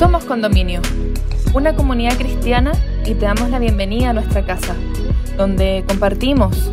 Somos 0.00 0.24
Condominio, 0.24 0.80
una 1.52 1.76
comunidad 1.76 2.16
cristiana 2.16 2.72
y 3.04 3.12
te 3.12 3.26
damos 3.26 3.50
la 3.50 3.58
bienvenida 3.58 4.08
a 4.08 4.12
nuestra 4.14 4.46
casa, 4.46 4.74
donde 5.36 5.84
compartimos, 5.86 6.72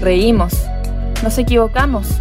reímos, 0.00 0.54
nos 1.22 1.38
equivocamos, 1.38 2.20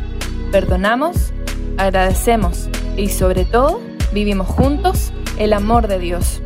perdonamos, 0.51 1.33
agradecemos 1.77 2.69
y 2.95 3.09
sobre 3.09 3.45
todo 3.45 3.81
vivimos 4.13 4.47
juntos 4.47 5.11
el 5.39 5.53
amor 5.53 5.87
de 5.87 5.97
Dios. 5.97 6.43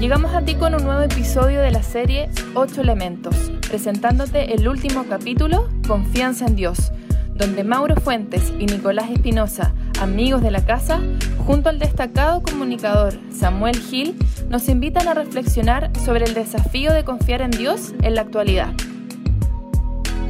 Llegamos 0.00 0.34
a 0.34 0.42
ti 0.42 0.56
con 0.56 0.74
un 0.74 0.82
nuevo 0.82 1.02
episodio 1.02 1.60
de 1.60 1.70
la 1.70 1.84
serie 1.84 2.28
8 2.54 2.80
Elementos, 2.80 3.36
presentándote 3.68 4.52
el 4.54 4.66
último 4.66 5.04
capítulo, 5.08 5.68
Confianza 5.86 6.46
en 6.46 6.56
Dios, 6.56 6.90
donde 7.36 7.62
Mauro 7.62 7.94
Fuentes 8.00 8.52
y 8.58 8.66
Nicolás 8.66 9.12
Espinosa, 9.12 9.72
amigos 10.00 10.42
de 10.42 10.50
la 10.50 10.66
casa, 10.66 10.98
junto 11.48 11.70
al 11.70 11.78
destacado 11.78 12.42
comunicador 12.42 13.14
Samuel 13.32 13.74
Gil, 13.74 14.14
nos 14.50 14.68
invitan 14.68 15.08
a 15.08 15.14
reflexionar 15.14 15.90
sobre 16.04 16.26
el 16.26 16.34
desafío 16.34 16.92
de 16.92 17.04
confiar 17.04 17.40
en 17.40 17.50
Dios 17.50 17.94
en 18.02 18.16
la 18.16 18.20
actualidad. 18.20 18.74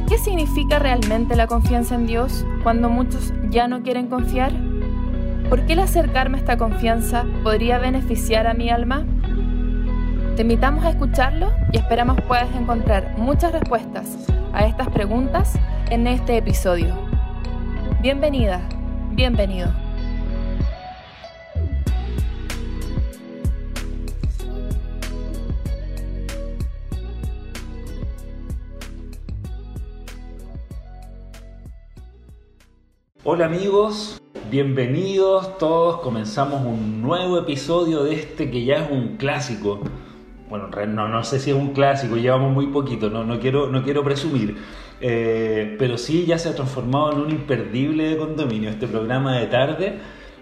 ¿Qué 0.07 0.17
significa 0.17 0.79
realmente 0.79 1.35
la 1.35 1.45
confianza 1.45 1.95
en 1.95 2.07
Dios 2.07 2.45
cuando 2.63 2.87
muchos 2.89 3.33
ya 3.49 3.67
no 3.67 3.83
quieren 3.83 4.07
confiar? 4.07 4.53
¿Por 5.49 5.65
qué 5.65 5.73
el 5.73 5.79
acercarme 5.79 6.37
a 6.37 6.39
esta 6.39 6.57
confianza 6.57 7.25
podría 7.43 7.79
beneficiar 7.79 8.47
a 8.47 8.53
mi 8.53 8.69
alma? 8.69 9.05
Te 10.37 10.43
invitamos 10.43 10.85
a 10.85 10.91
escucharlo 10.91 11.51
y 11.73 11.79
esperamos 11.79 12.21
puedas 12.29 12.47
encontrar 12.55 13.17
muchas 13.17 13.51
respuestas 13.51 14.07
a 14.53 14.65
estas 14.65 14.87
preguntas 14.87 15.51
en 15.89 16.07
este 16.07 16.37
episodio. 16.37 16.95
Bienvenida, 18.01 18.61
bienvenido. 19.11 19.88
Hola 33.31 33.45
amigos, 33.45 34.19
bienvenidos 34.49 35.59
todos. 35.59 36.01
Comenzamos 36.01 36.65
un 36.65 36.99
nuevo 37.03 37.37
episodio 37.37 38.03
de 38.03 38.15
este 38.15 38.49
que 38.49 38.65
ya 38.65 38.77
es 38.77 38.89
un 38.89 39.17
clásico 39.17 39.81
bueno, 40.49 40.69
no, 40.87 41.07
no 41.07 41.23
sé 41.23 41.39
si 41.39 41.51
es 41.51 41.55
un 41.55 41.73
clásico, 41.73 42.17
llevamos 42.17 42.51
muy 42.51 42.65
poquito, 42.69 43.11
no, 43.11 43.23
no, 43.23 43.39
quiero, 43.39 43.69
no 43.69 43.83
quiero 43.83 44.03
presumir, 44.03 44.57
eh, 44.99 45.75
pero 45.77 45.99
sí 45.99 46.25
ya 46.25 46.39
se 46.39 46.49
ha 46.49 46.55
transformado 46.55 47.11
en 47.11 47.19
un 47.19 47.29
imperdible 47.29 48.09
de 48.09 48.17
condominio 48.17 48.71
este 48.71 48.87
programa 48.87 49.37
de 49.37 49.45
tarde 49.45 49.99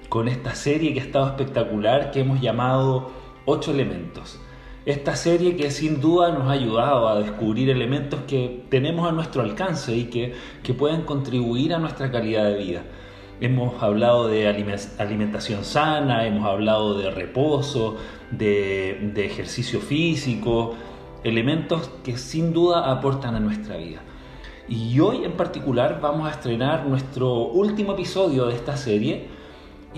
con 0.08 0.30
esta 0.30 0.56
serie 0.56 0.94
que 0.94 1.02
ha 1.02 1.04
estado 1.04 1.28
espectacular 1.28 2.12
que 2.12 2.22
hemos 2.22 2.40
llamado 2.40 3.12
Ocho 3.44 3.72
Elementos. 3.72 4.40
Esta 4.88 5.18
serie 5.18 5.58
que 5.58 5.70
sin 5.70 6.00
duda 6.00 6.32
nos 6.32 6.48
ha 6.48 6.52
ayudado 6.52 7.10
a 7.10 7.20
descubrir 7.20 7.70
elementos 7.70 8.22
que 8.26 8.64
tenemos 8.70 9.06
a 9.06 9.12
nuestro 9.12 9.42
alcance 9.42 9.94
y 9.94 10.06
que, 10.06 10.34
que 10.64 10.74
pueden 10.74 11.02
contribuir 11.02 11.74
a 11.74 11.78
nuestra 11.78 12.10
calidad 12.10 12.46
de 12.46 12.58
vida. 12.58 12.84
Hemos 13.42 13.84
hablado 13.84 14.30
de 14.30 14.48
alimentación 14.48 15.66
sana, 15.66 16.26
hemos 16.26 16.46
hablado 16.46 16.98
de 16.98 17.12
reposo, 17.12 17.98
de, 18.32 19.12
ejercicio 19.18 19.82
físico, 19.82 20.76
elementos 21.26 21.90
que 22.06 22.18
sin 22.18 22.54
duda 22.54 22.90
aportan 22.90 23.36
a 23.36 23.42
nuestra 23.42 23.76
vida. 23.76 24.00
Y 24.70 24.98
hoy 25.02 25.26
en 25.26 25.34
particular 25.34 26.00
vamos 26.02 26.30
a 26.30 26.32
estrenar 26.32 26.86
nuestro 26.86 27.48
último 27.48 27.92
episodio 27.92 28.46
de 28.46 28.56
esta 28.56 28.78
serie 28.78 29.37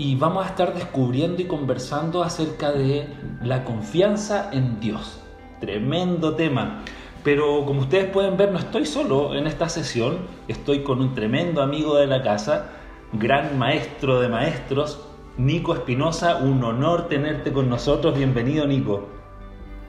y 0.00 0.16
vamos 0.16 0.46
a 0.46 0.48
estar 0.48 0.72
descubriendo 0.72 1.42
y 1.42 1.44
conversando 1.44 2.22
acerca 2.22 2.72
de 2.72 3.06
la 3.42 3.64
confianza 3.64 4.48
en 4.50 4.80
Dios. 4.80 5.20
Tremendo 5.60 6.34
tema. 6.34 6.82
Pero 7.22 7.66
como 7.66 7.82
ustedes 7.82 8.06
pueden 8.06 8.38
ver, 8.38 8.50
no 8.50 8.58
estoy 8.58 8.86
solo 8.86 9.34
en 9.34 9.46
esta 9.46 9.68
sesión, 9.68 10.20
estoy 10.48 10.82
con 10.82 11.02
un 11.02 11.14
tremendo 11.14 11.60
amigo 11.60 11.96
de 11.96 12.06
la 12.06 12.22
casa 12.22 12.70
gran 13.12 13.58
maestro 13.58 14.20
de 14.20 14.28
maestros, 14.28 15.06
Nico 15.36 15.74
Espinosa. 15.74 16.36
Un 16.36 16.64
honor 16.64 17.08
tenerte 17.08 17.52
con 17.52 17.68
nosotros. 17.68 18.16
Bienvenido, 18.16 18.66
Nico. 18.66 19.06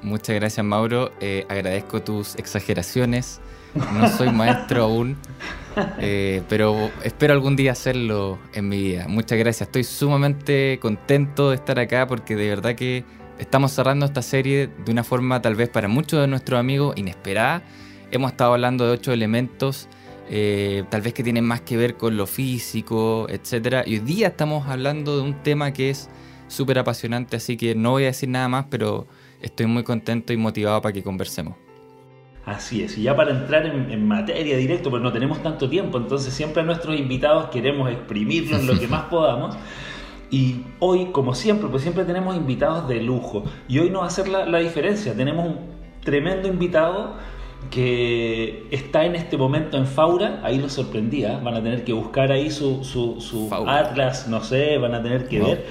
Muchas 0.01 0.35
gracias, 0.35 0.65
Mauro. 0.65 1.11
Eh, 1.21 1.45
agradezco 1.47 2.01
tus 2.01 2.35
exageraciones. 2.35 3.39
No 3.75 4.07
soy 4.09 4.31
maestro 4.31 4.83
aún, 4.83 5.17
eh, 5.99 6.41
pero 6.49 6.91
espero 7.03 7.33
algún 7.33 7.55
día 7.55 7.71
hacerlo 7.71 8.37
en 8.53 8.69
mi 8.69 8.81
vida. 8.81 9.07
Muchas 9.07 9.37
gracias. 9.37 9.67
Estoy 9.67 9.83
sumamente 9.83 10.79
contento 10.81 11.49
de 11.49 11.55
estar 11.55 11.79
acá 11.79 12.07
porque 12.07 12.35
de 12.35 12.49
verdad 12.49 12.75
que 12.75 13.05
estamos 13.39 13.71
cerrando 13.71 14.05
esta 14.05 14.21
serie 14.21 14.69
de 14.85 14.91
una 14.91 15.03
forma 15.03 15.41
tal 15.41 15.55
vez 15.55 15.69
para 15.69 15.87
muchos 15.87 16.19
de 16.19 16.27
nuestros 16.27 16.59
amigos 16.59 16.95
inesperada. 16.97 17.63
Hemos 18.11 18.31
estado 18.31 18.53
hablando 18.53 18.85
de 18.85 18.91
ocho 18.91 19.13
elementos 19.13 19.87
eh, 20.33 20.85
tal 20.89 21.01
vez 21.01 21.13
que 21.13 21.23
tienen 21.23 21.43
más 21.43 21.59
que 21.59 21.75
ver 21.75 21.97
con 21.97 22.15
lo 22.15 22.25
físico, 22.25 23.27
etc. 23.29 23.85
Y 23.85 23.95
hoy 23.95 23.99
día 23.99 24.27
estamos 24.27 24.65
hablando 24.67 25.17
de 25.17 25.23
un 25.23 25.43
tema 25.43 25.73
que 25.73 25.89
es 25.89 26.09
súper 26.47 26.79
apasionante, 26.79 27.35
así 27.35 27.57
que 27.57 27.75
no 27.75 27.91
voy 27.91 28.03
a 28.03 28.07
decir 28.07 28.29
nada 28.29 28.47
más, 28.47 28.65
pero 28.69 29.07
estoy 29.41 29.65
muy 29.65 29.83
contento 29.83 30.31
y 30.31 30.37
motivado 30.37 30.81
para 30.81 30.93
que 30.93 31.03
conversemos. 31.03 31.55
Así 32.45 32.81
es, 32.81 32.97
y 32.97 33.03
ya 33.03 33.15
para 33.15 33.31
entrar 33.31 33.65
en, 33.67 34.07
materia 34.07 34.57
directo, 34.57 34.89
pues 34.89 35.03
no 35.03 35.11
tenemos 35.11 35.43
tanto 35.43 35.69
tiempo, 35.69 35.99
entonces 35.99 36.33
siempre 36.33 36.63
a 36.63 36.65
nuestros 36.65 36.97
invitados 36.97 37.49
queremos 37.51 37.89
exprimirlos 37.91 38.63
lo 38.63 38.79
que 38.79 38.87
más 38.87 39.03
podamos. 39.09 39.55
Y 40.31 40.61
hoy, 40.79 41.07
como 41.11 41.35
siempre, 41.35 41.67
pues 41.67 41.83
siempre 41.83 42.05
tenemos 42.05 42.35
invitados 42.35 42.87
de 42.87 43.01
lujo. 43.01 43.43
Y 43.67 43.79
hoy 43.79 43.89
no 43.89 43.99
va 43.99 44.07
a 44.07 44.09
ser 44.09 44.29
la, 44.29 44.45
la 44.45 44.59
diferencia. 44.59 45.13
Tenemos 45.13 45.45
un 45.45 45.57
tremendo 46.03 46.47
invitado 46.47 47.15
que 47.69 48.67
está 48.71 49.05
en 49.05 49.15
este 49.15 49.37
momento 49.37 49.77
en 49.77 49.85
Faura, 49.85 50.39
ahí 50.43 50.57
lo 50.57 50.69
sorprendía, 50.69 51.39
van 51.39 51.55
a 51.55 51.63
tener 51.63 51.83
que 51.83 51.93
buscar 51.93 52.31
ahí 52.31 52.49
su, 52.49 52.83
su, 52.83 53.49
atlas, 53.67 54.27
no 54.27 54.41
sé, 54.41 54.77
van 54.77 54.95
a 54.95 55.03
tener 55.03 55.27
que 55.27 55.39
ver, 55.39 55.65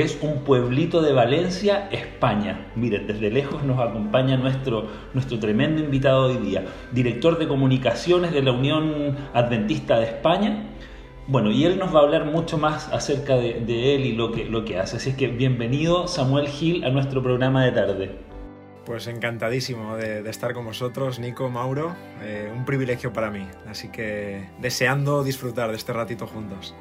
es 0.00 0.18
un 0.20 0.44
pueblito 0.44 1.00
de 1.02 1.12
Valencia, 1.12 1.88
España. 1.90 2.70
Miren, 2.74 3.06
desde 3.06 3.30
lejos 3.30 3.62
nos 3.62 3.78
acompaña 3.78 4.36
nuestro, 4.36 4.88
nuestro 5.14 5.38
tremendo 5.38 5.82
invitado 5.82 6.26
hoy 6.26 6.36
día, 6.38 6.64
director 6.92 7.38
de 7.38 7.46
comunicaciones 7.46 8.32
de 8.32 8.42
la 8.42 8.52
Unión 8.52 9.16
Adventista 9.32 9.98
de 9.98 10.06
España. 10.06 10.64
Bueno, 11.28 11.50
y 11.50 11.64
él 11.64 11.78
nos 11.78 11.94
va 11.94 12.00
a 12.00 12.02
hablar 12.02 12.24
mucho 12.24 12.58
más 12.58 12.92
acerca 12.92 13.36
de, 13.36 13.60
de 13.60 13.94
él 13.94 14.06
y 14.06 14.12
lo 14.12 14.32
que, 14.32 14.44
lo 14.44 14.64
que 14.64 14.78
hace. 14.78 14.96
Así 14.96 15.10
es 15.10 15.16
que 15.16 15.28
bienvenido 15.28 16.06
Samuel 16.08 16.48
Gil 16.48 16.84
a 16.84 16.90
nuestro 16.90 17.22
programa 17.22 17.64
de 17.64 17.72
tarde. 17.72 18.26
Pues 18.86 19.08
encantadísimo 19.08 19.96
de, 19.96 20.28
estar 20.30 20.54
con 20.54 20.64
vosotros, 20.64 21.18
Nico, 21.18 21.50
Mauro. 21.50 21.96
Eh, 22.22 22.48
un 22.56 22.64
privilegio 22.64 23.12
para 23.12 23.32
mí. 23.32 23.44
Así 23.68 23.88
que 23.88 24.48
deseando 24.60 25.24
disfrutar 25.24 25.70
de 25.70 25.76
este 25.76 25.92
ratito 25.92 26.28
juntos. 26.28 26.72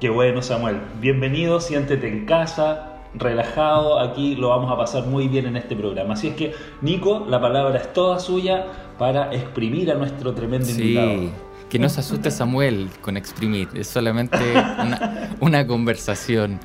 Qué 0.00 0.08
bueno, 0.08 0.40
Samuel. 0.40 0.80
Bienvenido, 0.98 1.60
siéntete 1.60 2.08
en 2.08 2.24
casa, 2.24 3.02
relajado. 3.12 4.00
Aquí 4.00 4.34
lo 4.34 4.48
vamos 4.48 4.72
a 4.72 4.76
pasar 4.78 5.04
muy 5.04 5.28
bien 5.28 5.44
en 5.44 5.58
este 5.58 5.76
programa. 5.76 6.14
Así 6.14 6.28
es 6.28 6.34
que, 6.36 6.54
Nico, 6.80 7.26
la 7.28 7.38
palabra 7.38 7.78
es 7.78 7.92
toda 7.92 8.18
suya 8.18 8.64
para 8.98 9.30
exprimir 9.34 9.90
a 9.90 9.96
nuestro 9.96 10.32
tremendo 10.32 10.64
sí. 10.64 11.30
Que 11.68 11.78
no 11.78 11.90
se 11.90 12.00
asuste 12.00 12.30
Samuel 12.30 12.88
con 13.02 13.18
exprimir, 13.18 13.68
es 13.74 13.88
solamente 13.88 14.38
una, 14.52 15.36
una 15.40 15.66
conversación. 15.66 16.58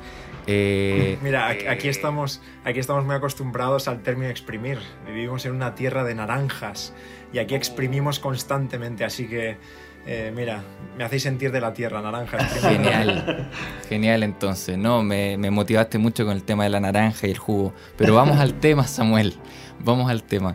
Eh, 0.46 1.18
Mira, 1.22 1.48
aquí, 1.48 1.88
estamos, 1.88 2.40
aquí 2.64 2.78
estamos 2.78 3.04
muy 3.04 3.16
acostumbrados 3.16 3.86
al 3.86 4.02
término 4.02 4.30
exprimir. 4.30 4.78
Vivimos 5.06 5.44
en 5.44 5.52
una 5.52 5.74
tierra 5.74 6.04
de 6.04 6.14
naranjas 6.14 6.94
y 7.32 7.38
aquí 7.38 7.54
exprimimos 7.54 8.18
constantemente, 8.18 9.04
así 9.04 9.28
que 9.28 9.58
eh, 10.06 10.32
mira, 10.34 10.62
me 10.96 11.04
hacéis 11.04 11.22
sentir 11.22 11.52
de 11.52 11.60
la 11.60 11.72
tierra, 11.72 12.00
naranja. 12.00 12.38
Genial, 12.38 13.50
genial 13.88 14.22
entonces. 14.22 14.78
No, 14.78 15.02
me, 15.02 15.36
motivaste 15.50 15.98
mucho 15.98 16.24
con 16.24 16.36
el 16.36 16.44
tema 16.44 16.64
de 16.64 16.70
la 16.70 16.80
naranja 16.80 17.26
y 17.26 17.30
el 17.30 17.38
jugo. 17.38 17.74
Pero 17.96 18.14
vamos 18.14 18.38
al 18.38 18.60
tema, 18.60 18.86
Samuel. 18.86 19.34
Vamos 19.80 20.10
al 20.10 20.22
tema. 20.22 20.54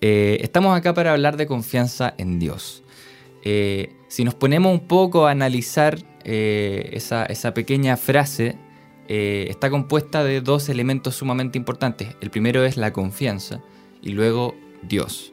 Eh, 0.00 0.38
estamos 0.40 0.76
acá 0.76 0.94
para 0.94 1.12
hablar 1.12 1.36
de 1.36 1.46
confianza 1.46 2.14
en 2.18 2.38
Dios. 2.38 2.82
si 3.42 4.24
nos 4.24 4.34
ponemos 4.34 4.72
un 4.72 4.86
poco 4.86 5.26
a 5.26 5.30
analizar 5.30 5.98
esa, 6.24 7.54
pequeña 7.54 7.96
frase, 7.96 8.56
eh, 9.08 9.46
está 9.50 9.68
compuesta 9.70 10.24
de 10.24 10.40
dos 10.40 10.68
elementos 10.68 11.16
sumamente 11.16 11.58
importantes. 11.58 12.16
El 12.20 12.30
primero 12.30 12.64
es 12.64 12.76
la 12.76 12.92
confianza 12.92 13.60
y 14.00 14.10
luego 14.10 14.54
Dios. 14.82 15.32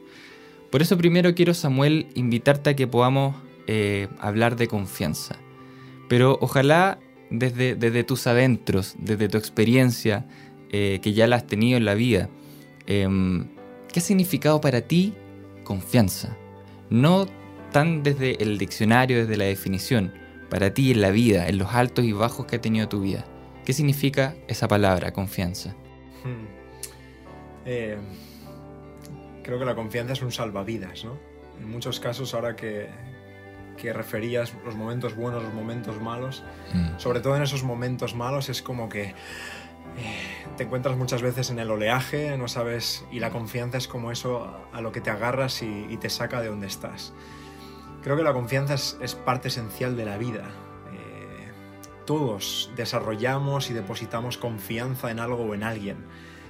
Por 0.70 0.82
eso 0.82 0.96
primero 0.98 1.34
quiero, 1.34 1.54
Samuel, 1.54 2.08
invitarte 2.14 2.70
a 2.70 2.76
que 2.76 2.86
podamos 2.86 3.36
eh, 3.72 4.08
hablar 4.18 4.56
de 4.56 4.66
confianza. 4.66 5.36
Pero 6.08 6.36
ojalá 6.40 6.98
desde, 7.30 7.76
desde, 7.76 8.02
tus 8.02 8.26
adentros, 8.26 8.96
desde 8.98 9.28
tu 9.28 9.38
experiencia, 9.38 10.26
eh, 10.72 10.98
que 11.00 11.12
ya 11.12 11.28
la 11.28 11.36
has 11.36 11.46
tenido 11.46 11.76
en 11.76 11.84
la 11.84 11.94
vida, 11.94 12.28
em, 12.88 13.46
¿qué 13.92 14.00
ha 14.00 14.02
significado 14.02 14.60
para 14.60 14.80
ti 14.80 15.14
confianza? 15.62 16.36
No 16.90 17.26
tan 17.70 18.02
desde 18.02 18.42
el 18.42 18.58
diccionario, 18.58 19.18
desde 19.18 19.36
la 19.36 19.44
definición, 19.44 20.14
para 20.48 20.74
ti 20.74 20.90
en 20.90 21.00
la 21.00 21.12
vida, 21.12 21.46
en 21.46 21.56
los 21.56 21.72
altos 21.72 22.04
y 22.04 22.10
bajos 22.10 22.46
que 22.46 22.56
ha 22.56 22.60
tenido 22.60 22.88
tu 22.88 23.02
vida. 23.02 23.24
¿Qué 23.64 23.66
¿Qué 23.66 23.72
significa 23.72 24.34
esa 24.48 24.66
palabra, 24.66 25.12
confianza? 25.12 25.76
Hmm. 26.24 26.46
Eh, 27.64 27.96
creo 29.44 29.60
que 29.60 29.64
la 29.64 29.76
confianza 29.76 30.14
es 30.14 30.22
un 30.22 30.32
salvavidas, 30.32 31.04
¿no? 31.04 31.16
En 31.60 31.70
muchos 31.70 32.00
casos, 32.00 32.34
ahora 32.34 32.56
que, 32.56 32.88
que 33.80 33.92
referías 33.92 34.54
los 34.64 34.76
momentos 34.76 35.16
buenos, 35.16 35.42
los 35.42 35.54
momentos 35.54 36.00
malos, 36.00 36.44
mm. 36.74 36.98
sobre 36.98 37.20
todo 37.20 37.36
en 37.36 37.42
esos 37.42 37.64
momentos 37.64 38.14
malos 38.14 38.48
es 38.48 38.62
como 38.62 38.88
que 38.88 39.14
eh, 39.96 40.46
te 40.56 40.64
encuentras 40.64 40.96
muchas 40.96 41.22
veces 41.22 41.50
en 41.50 41.58
el 41.58 41.70
oleaje, 41.70 42.36
no 42.36 42.46
sabes, 42.46 43.04
y 43.10 43.20
la 43.20 43.30
confianza 43.30 43.78
es 43.78 43.88
como 43.88 44.12
eso 44.12 44.54
a 44.72 44.80
lo 44.80 44.92
que 44.92 45.00
te 45.00 45.10
agarras 45.10 45.62
y, 45.62 45.96
te 45.96 46.10
saca 46.10 46.40
de 46.40 46.48
donde 46.48 46.66
estás. 46.66 47.12
Creo 48.02 48.16
que 48.16 48.22
la 48.22 48.32
confianza 48.32 48.74
es, 48.74 49.14
parte 49.14 49.48
esencial 49.48 49.96
de 49.96 50.04
la 50.04 50.18
vida. 50.18 50.44
Eh, 50.92 51.48
todos 52.06 52.70
desarrollamos 52.76 53.70
y 53.70 53.74
depositamos 53.74 54.38
confianza 54.38 55.10
en 55.10 55.20
algo 55.20 55.44
o 55.44 55.54
en 55.54 55.62
alguien. 55.62 56.06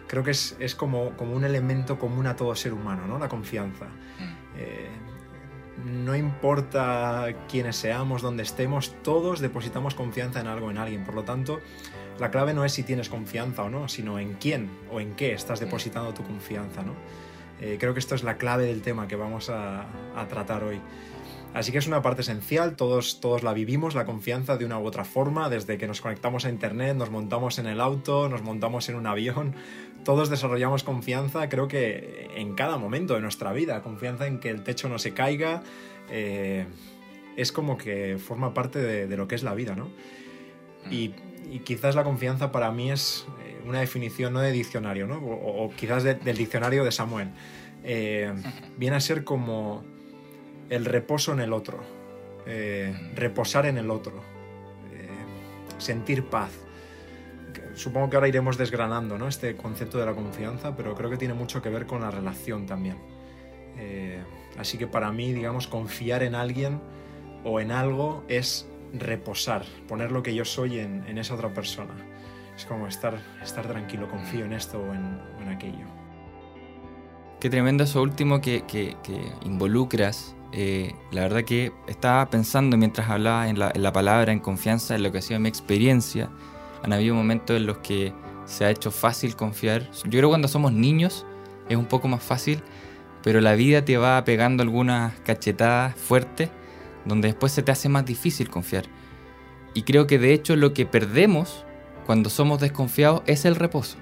Creo 0.07 0.25
que 0.25 0.33
es, 0.33 0.57
es 0.59 0.75
como, 0.75 1.17
como, 1.17 1.35
un 1.35 1.45
elemento 1.45 1.99
común 1.99 2.27
a 2.27 2.35
todo 2.35 2.55
ser 2.57 2.73
humano, 2.73 3.07
¿no? 3.07 3.19
La 3.19 3.29
confianza. 3.29 3.87
Mm. 3.87 4.57
Eh, 4.57 4.91
no 5.85 6.17
importa 6.17 7.27
quiénes 7.49 7.77
seamos, 7.77 8.23
dónde 8.23 8.43
estemos, 8.43 8.95
todos 9.03 9.41
depositamos 9.41 9.95
confianza 9.95 10.41
en 10.41 10.47
algo, 10.47 10.71
en 10.71 10.79
alguien. 10.79 11.05
Por 11.05 11.15
lo 11.15 11.25
tanto, 11.25 11.61
la 12.19 12.31
clave 12.31 12.55
no 12.55 12.65
es 12.65 12.73
si 12.73 12.83
tienes 12.83 13.09
confianza 13.09 13.63
o 13.63 13.71
no, 13.71 13.89
sino 13.89 14.19
en 14.19 14.35
quién 14.35 14.71
o 14.93 15.01
en 15.01 15.15
qué 15.15 15.33
estás 15.33 15.61
depositando 15.61 16.13
tu 16.13 16.23
confianza. 16.23 16.83
¿no? 16.83 16.93
Eh, 17.61 17.77
creo 17.79 17.93
que 17.95 18.01
esto 18.01 18.15
es 18.15 18.23
la 18.23 18.37
clave 18.37 18.67
del 18.67 18.83
tema 18.83 19.07
que 19.09 19.17
vamos 19.17 19.51
a, 19.51 19.87
tratar 20.29 20.65
hoy. 20.65 20.81
Así 21.53 21.73
que 21.73 21.79
es 21.79 21.87
una 21.87 22.01
parte 22.01 22.21
esencial, 22.21 22.77
todos, 22.77 23.21
todos 23.21 23.43
la 23.43 23.53
vivimos, 23.53 23.95
la 23.95 24.05
confianza 24.05 24.57
de 24.57 24.65
una 24.65 24.79
u 24.79 24.87
otra 24.87 25.05
forma, 25.05 25.49
desde 25.49 25.79
que 25.79 25.89
nos 25.89 26.01
conectamos 26.01 26.45
a 26.45 26.49
Internet, 26.49 26.97
nos 26.97 27.11
montamos 27.11 27.59
en 27.59 27.67
el 27.67 27.81
auto, 27.81 28.29
nos 28.29 28.43
montamos 28.43 28.89
en 28.89 28.95
un 28.95 29.07
avión, 29.07 29.55
todos 30.05 30.31
desarrollamos 30.31 30.83
confianza, 30.85 31.49
creo 31.49 31.69
que 31.69 32.31
en 32.35 32.55
cada 32.55 32.79
momento 32.79 33.15
de 33.15 33.21
nuestra 33.21 33.53
vida, 33.53 33.83
confianza 33.83 34.27
en 34.27 34.39
que 34.39 34.51
el 34.51 34.63
techo 34.63 34.89
no 34.89 34.99
se 34.99 35.13
caiga, 35.13 35.63
eh, 36.11 36.67
es 37.37 37.53
como 37.53 37.77
que 37.79 38.19
forma 38.19 38.55
parte 38.55 38.79
de, 38.81 39.17
lo 39.17 39.29
que 39.29 39.35
es 39.35 39.43
la 39.43 39.55
vida, 39.55 39.75
¿no? 39.75 39.87
Mm. 40.87 40.93
Y, 40.93 41.15
quizás 41.65 41.97
la 41.97 42.05
confianza 42.05 42.53
para 42.53 42.71
mí 42.71 42.93
es 42.93 43.27
eh, 43.45 43.61
una 43.67 43.81
definición 43.81 44.33
no 44.33 44.41
de 44.41 44.53
diccionario, 44.53 45.09
¿no? 45.09 45.17
O, 45.17 45.69
quizás 45.77 46.05
del 46.05 46.37
diccionario 46.37 46.85
de 46.85 46.93
Samuel. 46.93 47.31
Eh, 47.83 48.33
viene 48.77 48.97
a 48.97 49.01
ser 49.01 49.25
como 49.25 49.83
el 50.69 50.85
reposo 50.85 51.33
en 51.33 51.41
el 51.41 51.53
otro, 51.53 51.79
mm. 52.47 53.17
reposar 53.17 53.67
en 53.67 53.79
el 53.79 53.91
otro, 53.91 54.23
sentir 55.79 56.25
paz 56.25 56.53
supongo 57.75 58.11
que 58.11 58.17
ahora 58.17 58.29
iremos 58.29 58.57
desgranando 58.59 59.19
¿no? 59.19 59.29
este 59.29 59.57
concepto 59.57 59.99
de 59.99 60.07
la 60.07 60.15
confianza, 60.15 60.77
pero 60.77 60.95
creo 60.95 61.11
que 61.11 61.17
tiene 61.17 61.35
mucho 61.35 61.63
que 61.63 61.69
ver 61.69 61.87
con 61.87 62.01
la 62.01 62.11
relación 62.11 62.67
también. 62.67 62.97
Eh, 63.79 64.23
así 64.59 64.79
que 64.79 64.87
para 64.87 65.11
mí, 65.13 65.33
digamos, 65.33 65.67
confiar 65.67 66.23
en 66.23 66.35
alguien 66.35 66.81
o 67.45 67.61
en 67.61 67.71
algo 67.71 68.25
es 68.29 68.69
reposar, 68.93 69.65
poner 69.89 70.13
lo 70.13 70.23
que 70.23 70.35
yo 70.35 70.45
soy 70.45 70.79
en, 70.79 71.19
esa 71.19 71.35
otra 71.35 71.53
persona. 71.53 71.95
Es 72.57 72.67
como 72.67 72.87
estar, 72.87 73.19
estar 73.43 73.67
tranquilo, 73.67 74.09
confío 74.09 74.45
en 74.45 74.53
esto 74.53 74.79
o 74.79 74.95
en, 74.95 75.49
aquello. 75.49 75.87
Qué 77.41 77.49
tremendo 77.49 77.85
eso 77.85 78.03
último 78.03 78.41
que, 78.41 78.97
involucras. 79.43 80.37
Eh, 80.53 80.95
la 81.13 81.23
verdad 81.23 81.45
que 81.45 81.73
estaba 81.87 82.29
pensando 82.29 82.77
mientras 82.77 83.09
hablaba 83.09 83.49
en 83.49 83.59
la, 83.59 83.71
en 83.73 83.83
la 83.83 83.93
palabra, 83.93 84.33
en 84.33 84.41
confianza, 84.41 84.97
en 84.97 85.03
lo 85.03 85.13
que 85.13 85.19
ha 85.19 85.23
sido 85.23 85.39
mi 85.41 85.49
experiencia 85.49 86.29
han 86.83 86.93
habido 86.93 87.15
momentos 87.15 87.57
en 87.57 87.67
los 87.67 87.79
que 87.79 88.13
se 88.45 88.65
ha 88.65 88.71
hecho 88.71 88.91
fácil 88.91 89.37
confiar. 89.37 89.91
Yo 90.05 90.11
creo 90.11 90.23
que 90.23 90.29
cuando 90.29 90.49
somos 90.49 90.73
niños 90.73 91.27
es 91.69 91.77
un 91.77 91.87
poco 91.87 92.09
más 92.09 92.23
fácil, 92.23 92.63
pero 93.23 93.41
la 93.41 93.55
vida 93.55 93.85
te 93.85 93.97
va 93.97 94.23
pegando 94.25 94.63
algunas 94.63 95.19
cachetadas 95.21 95.95
fuertes 95.95 96.51
donde 97.05 97.29
después 97.29 97.53
se 97.53 97.63
te 97.63 97.73
hace 97.73 97.89
más 97.89 98.05
difícil 98.05 98.51
confiar. 98.51 98.85
Y 99.75 99.83
creo 99.83 100.07
que 100.07 100.19
de 100.19 100.33
hecho 100.33 100.57
lo 100.57 100.75
que 100.75 100.87
perdemos 100.87 101.65
cuando 102.07 102.29
somos 102.29 102.61
desconfiados 102.61 103.23
es 103.27 103.45
el 103.45 103.55
reposo. 103.55 103.97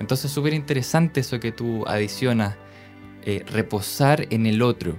Entonces 0.00 0.26
es 0.26 0.32
súper 0.32 0.54
interesante 0.54 1.20
eso 1.20 1.40
que 1.40 1.52
tú 1.52 1.84
adicionas, 1.86 2.56
eh, 3.22 3.44
reposar 3.50 4.26
en 4.30 4.46
el 4.46 4.62
otro 4.62 4.96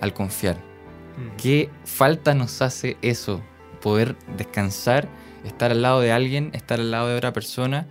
al 0.00 0.12
confiar. 0.12 0.56
Mm. 0.56 1.36
¿Qué 1.36 1.70
falta 1.84 2.34
nos 2.34 2.62
hace 2.62 2.96
eso? 3.02 3.42
Poder 3.80 4.16
descansar 4.36 5.08
estar 5.44 5.70
al 5.70 5.82
lado 5.82 6.00
de 6.00 6.12
alguien, 6.12 6.50
estar 6.54 6.80
al 6.80 6.90
lado 6.90 7.08
de 7.08 7.16
otra 7.16 7.32
persona 7.32 7.88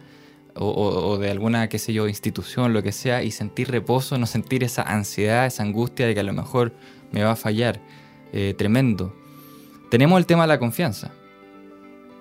o, 0.55 1.17
de 1.17 1.31
alguna, 1.31 1.67
qué 1.67 1.79
sé 1.79 1.93
yo, 1.93 2.07
institución, 2.07 2.73
lo 2.73 2.83
que 2.83 2.91
sea, 2.91 3.23
y 3.23 3.31
sentir 3.31 3.71
reposo, 3.71 4.17
no 4.17 4.27
sentir 4.27 4.63
esa 4.63 4.83
ansiedad, 4.83 5.45
esa 5.45 5.63
angustia 5.63 6.05
de 6.05 6.13
que 6.13 6.19
a 6.19 6.23
lo 6.23 6.33
mejor 6.33 6.73
me 7.11 7.23
va 7.23 7.31
a 7.31 7.35
fallar. 7.35 7.81
Eh, 8.33 8.55
tremendo. 8.57 9.15
Tenemos 9.89 10.17
el 10.17 10.25
tema 10.25 10.43
de 10.43 10.47
la 10.47 10.59
confianza, 10.59 11.11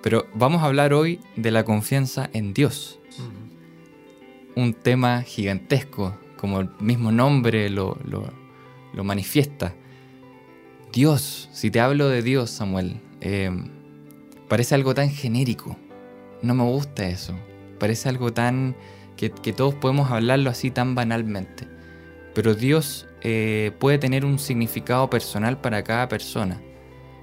pero 0.03 0.27
vamos 0.35 0.61
a 0.61 0.65
hablar 0.65 0.93
hoy 0.93 1.19
de 1.35 1.49
la 1.49 1.63
confianza 1.63 2.29
en 2.33 2.53
Dios. 2.53 2.99
Un 4.55 4.73
tema 4.75 5.23
gigantesco, 5.23 6.15
como 6.37 6.59
el 6.59 6.69
mismo 6.79 7.11
nombre 7.11 7.69
lo, 7.69 7.97
manifiesta. 8.93 9.73
Dios, 10.91 11.49
si 11.51 11.71
te 11.71 11.79
hablo 11.79 12.09
de 12.09 12.21
Dios, 12.21 12.51
Samuel, 12.51 13.01
eh, 13.21 13.49
parece 14.47 14.75
algo 14.75 14.93
tan 14.93 15.09
genérico. 15.09 15.77
No 16.41 16.53
me 16.53 16.63
gusta 16.63 17.07
eso. 17.07 17.33
Parece 17.79 18.09
algo 18.09 18.33
tan 18.33 18.75
que, 19.15 19.29
todos 19.29 19.75
podemos 19.75 20.11
hablarlo 20.11 20.49
así 20.49 20.71
tan 20.71 20.95
banalmente. 20.95 21.67
Pero 22.33 22.55
Dios 22.55 23.07
eh, 23.21 23.71
puede 23.79 23.97
tener 23.97 24.25
un 24.25 24.39
significado 24.39 25.09
personal 25.09 25.61
para 25.61 25.83
cada 25.83 26.07
persona. 26.07 26.61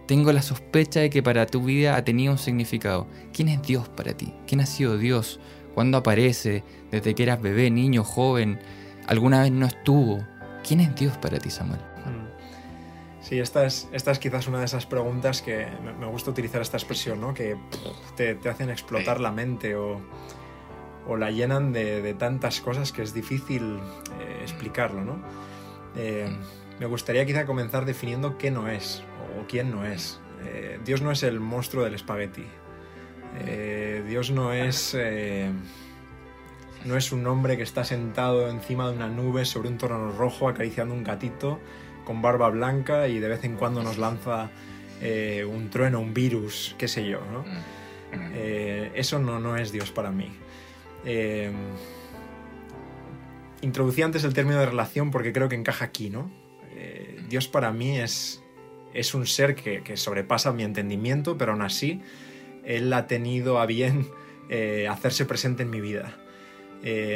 Tengo 0.06 0.32
la 0.32 0.42
sospecha 0.42 1.00
de 1.00 1.10
que 1.10 1.22
para 1.22 1.46
tu 1.46 1.62
vida 1.62 1.96
ha 1.96 2.04
tenido 2.04 2.32
un 2.32 2.38
significado. 2.38 3.06
¿Quién 3.32 3.48
es 3.48 3.62
Dios 3.62 3.88
para 3.88 4.12
ti? 4.16 4.34
¿Quién 4.46 4.60
ha 4.60 4.66
sido 4.66 4.98
Dios? 4.98 5.38
¿Cuándo 5.74 5.98
aparece? 5.98 6.64
¿Desde 6.90 7.14
que 7.14 7.22
eras 7.22 7.40
bebé, 7.40 7.70
niño, 7.70 8.02
joven? 8.02 8.58
¿Alguna 9.06 9.42
vez 9.42 9.52
no 9.52 9.66
estuvo? 9.66 10.24
¿Quién 10.66 10.80
es 10.80 10.94
Dios 10.94 11.16
para 11.18 11.38
ti, 11.38 11.50
Samuel? 11.50 11.89
Sí, 13.20 13.38
esta 13.38 13.66
es, 13.66 13.88
esta 13.92 14.10
es 14.10 14.18
quizás 14.18 14.48
una 14.48 14.60
de 14.60 14.64
esas 14.64 14.86
preguntas 14.86 15.42
que 15.42 15.66
me, 15.98 16.06
gusta 16.06 16.30
utilizar 16.30 16.62
esta 16.62 16.78
expresión, 16.78 17.20
¿no? 17.20 17.34
Que 17.34 17.56
te, 18.16 18.34
te 18.34 18.48
hacen 18.48 18.70
explotar 18.70 19.20
la 19.20 19.30
mente 19.30 19.76
o, 19.76 20.00
o 21.06 21.16
la 21.16 21.30
llenan 21.30 21.72
de, 21.72 22.00
de, 22.00 22.14
tantas 22.14 22.60
cosas 22.60 22.92
que 22.92 23.02
es 23.02 23.12
difícil 23.12 23.78
eh, 24.20 24.38
explicarlo, 24.42 25.04
¿no? 25.04 25.22
Eh, 25.96 26.30
me 26.78 26.86
gustaría 26.86 27.26
quizá 27.26 27.44
comenzar 27.44 27.84
definiendo 27.84 28.38
qué 28.38 28.50
no 28.50 28.68
es 28.68 29.02
o 29.38 29.46
quién 29.46 29.70
no 29.70 29.84
es. 29.84 30.18
Eh, 30.44 30.80
Dios 30.84 31.02
no 31.02 31.10
es 31.10 31.22
el 31.22 31.40
monstruo 31.40 31.84
del 31.84 31.94
espagueti. 31.94 32.46
Dios 34.08 34.32
no 34.32 34.52
es 34.52 34.96
no 36.84 36.96
es 36.96 37.12
un 37.12 37.26
hombre 37.28 37.56
que 37.56 37.62
está 37.62 37.84
sentado 37.84 38.48
encima 38.48 38.88
de 38.88 38.96
una 38.96 39.08
nube 39.08 39.44
sobre 39.44 39.68
un 39.68 39.78
trono 39.78 40.10
rojo 40.10 40.48
acariciando 40.48 40.94
un 40.94 41.04
gatito 41.04 41.60
con 42.04 42.22
barba 42.22 42.48
blanca 42.48 43.08
y 43.08 43.18
de 43.18 43.28
vez 43.28 43.44
en 43.44 43.56
cuando 43.56 43.82
nos 43.82 43.98
lanza 43.98 44.50
eh, 45.00 45.46
un 45.48 45.70
trueno, 45.70 46.00
un 46.00 46.12
virus, 46.12 46.74
qué 46.78 46.88
sé 46.88 47.08
yo. 47.08 47.20
¿no? 47.32 47.40
Mm. 47.40 48.32
Eh, 48.34 48.92
eso 48.94 49.18
no, 49.18 49.40
no 49.40 49.56
es 49.56 49.72
Dios 49.72 49.90
para 49.90 50.10
mí. 50.10 50.30
Eh, 51.04 51.50
introducí 53.62 54.02
antes 54.02 54.24
el 54.24 54.34
término 54.34 54.60
de 54.60 54.66
relación 54.66 55.10
porque 55.10 55.32
creo 55.32 55.48
que 55.48 55.56
encaja 55.56 55.84
aquí, 55.84 56.10
¿no? 56.10 56.30
Dios 57.28 57.46
para 57.46 57.70
mí 57.70 58.00
es, 58.00 58.42
es 58.92 59.14
un 59.14 59.24
ser 59.24 59.54
que, 59.54 59.82
que, 59.82 59.96
sobrepasa 59.96 60.52
mi 60.52 60.64
entendimiento, 60.64 61.38
pero 61.38 61.52
aún 61.52 61.62
así 61.62 62.00
Él 62.64 62.92
ha 62.92 63.06
tenido 63.06 63.60
a 63.60 63.66
bien 63.66 64.08
hacerse 64.88 65.26
presente 65.26 65.62
en 65.62 65.70
mi 65.70 65.80
vida. 65.80 66.16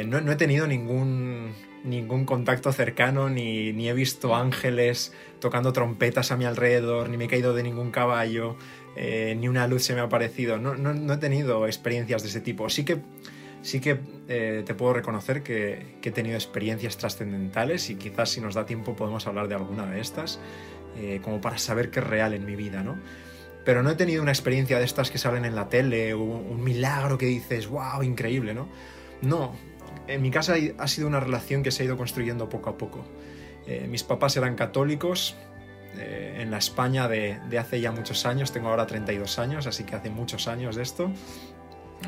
no, 0.05 0.21
no, 0.21 0.31
he 0.31 0.35
tenido 0.35 0.67
ningún 0.67 1.53
ningún 1.85 2.25
contacto 2.25 2.73
cercano, 2.73 3.29
ni, 3.29 3.87
he 3.87 3.93
visto 3.93 4.35
ángeles 4.35 5.13
tocando 5.39 5.71
trompetas 5.71 6.31
a 6.31 6.37
mi 6.37 6.45
alrededor, 6.45 7.09
ni 7.09 7.17
me 7.17 7.25
he 7.25 7.27
caído 7.27 7.53
de 7.53 7.63
ningún 7.63 7.91
caballo, 7.91 8.57
eh, 8.95 9.35
ni 9.39 9.47
una 9.47 9.67
luz 9.67 9.83
se 9.83 9.93
me 9.93 10.01
ha 10.01 10.03
aparecido. 10.03 10.57
No, 10.57 11.13
he 11.13 11.17
tenido 11.17 11.65
experiencias 11.67 12.23
de 12.23 12.29
ese 12.29 12.41
tipo. 12.41 12.69
Sí 12.69 12.83
que, 12.83 13.01
sí 13.61 13.79
que 13.79 13.99
eh, 14.27 14.63
te 14.65 14.73
puedo 14.73 14.93
reconocer 14.93 15.43
que, 15.43 15.97
he 16.01 16.11
tenido 16.11 16.35
experiencias 16.35 16.97
trascendentales 16.97 17.89
y 17.89 17.95
quizás 17.95 18.29
si 18.29 18.41
nos 18.41 18.55
da 18.55 18.65
tiempo 18.65 18.95
podemos 18.95 19.27
hablar 19.27 19.47
de 19.47 19.55
alguna 19.55 19.85
de 19.85 20.01
estas, 20.01 20.39
eh, 20.97 21.19
como 21.23 21.39
para 21.41 21.57
saber 21.57 21.91
que 21.91 21.99
es 21.99 22.07
real 22.07 22.33
en 22.33 22.45
mi 22.45 22.55
vida, 22.55 22.83
¿no? 22.83 22.97
Pero 23.63 23.81
no 23.81 23.89
he 23.89 23.95
tenido 23.95 24.21
una 24.21 24.31
experiencia 24.31 24.77
de 24.77 24.85
estas 24.85 25.09
que 25.09 25.17
salen 25.17 25.43
en 25.43 25.55
la 25.55 25.69
tele, 25.69 26.13
o 26.13 26.21
un 26.21 26.63
milagro 26.63 27.17
que 27.17 27.25
dices, 27.25 27.67
wow, 27.67 28.03
increíble, 28.03 28.53
¿no? 28.53 28.69
No, 29.21 29.55
en 30.07 30.21
mi 30.21 30.31
casa 30.31 30.55
ha 30.77 30.87
sido 30.87 31.07
una 31.07 31.19
relación 31.19 31.63
que 31.63 31.71
se 31.71 31.83
ha 31.83 31.85
ido 31.85 31.97
construyendo 31.97 32.49
poco 32.49 32.69
a 32.69 32.77
poco. 32.77 33.05
Eh, 33.67 33.87
mis 33.89 34.03
papás 34.03 34.37
eran 34.37 34.55
católicos 34.55 35.35
eh, 35.97 36.37
en 36.39 36.51
la 36.51 36.57
España 36.57 37.07
de, 37.07 37.39
hace 37.59 37.81
ya 37.81 37.91
muchos 37.91 38.25
años, 38.25 38.51
tengo 38.51 38.69
ahora 38.69 38.85
32 38.85 39.39
años, 39.39 39.67
así 39.67 39.83
que 39.83 39.95
hace 39.95 40.09
muchos 40.09 40.47
años 40.47 40.75
de 40.75 40.83
esto. 40.83 41.11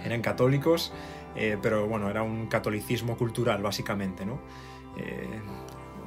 Eran 0.03 0.21
católicos, 0.21 0.93
eh, 1.35 1.57
pero 1.61 1.87
bueno, 1.87 2.09
era 2.09 2.21
un 2.21 2.47
catolicismo 2.47 3.17
cultural 3.17 3.61
básicamente, 3.61 4.25
¿no? 4.25 4.39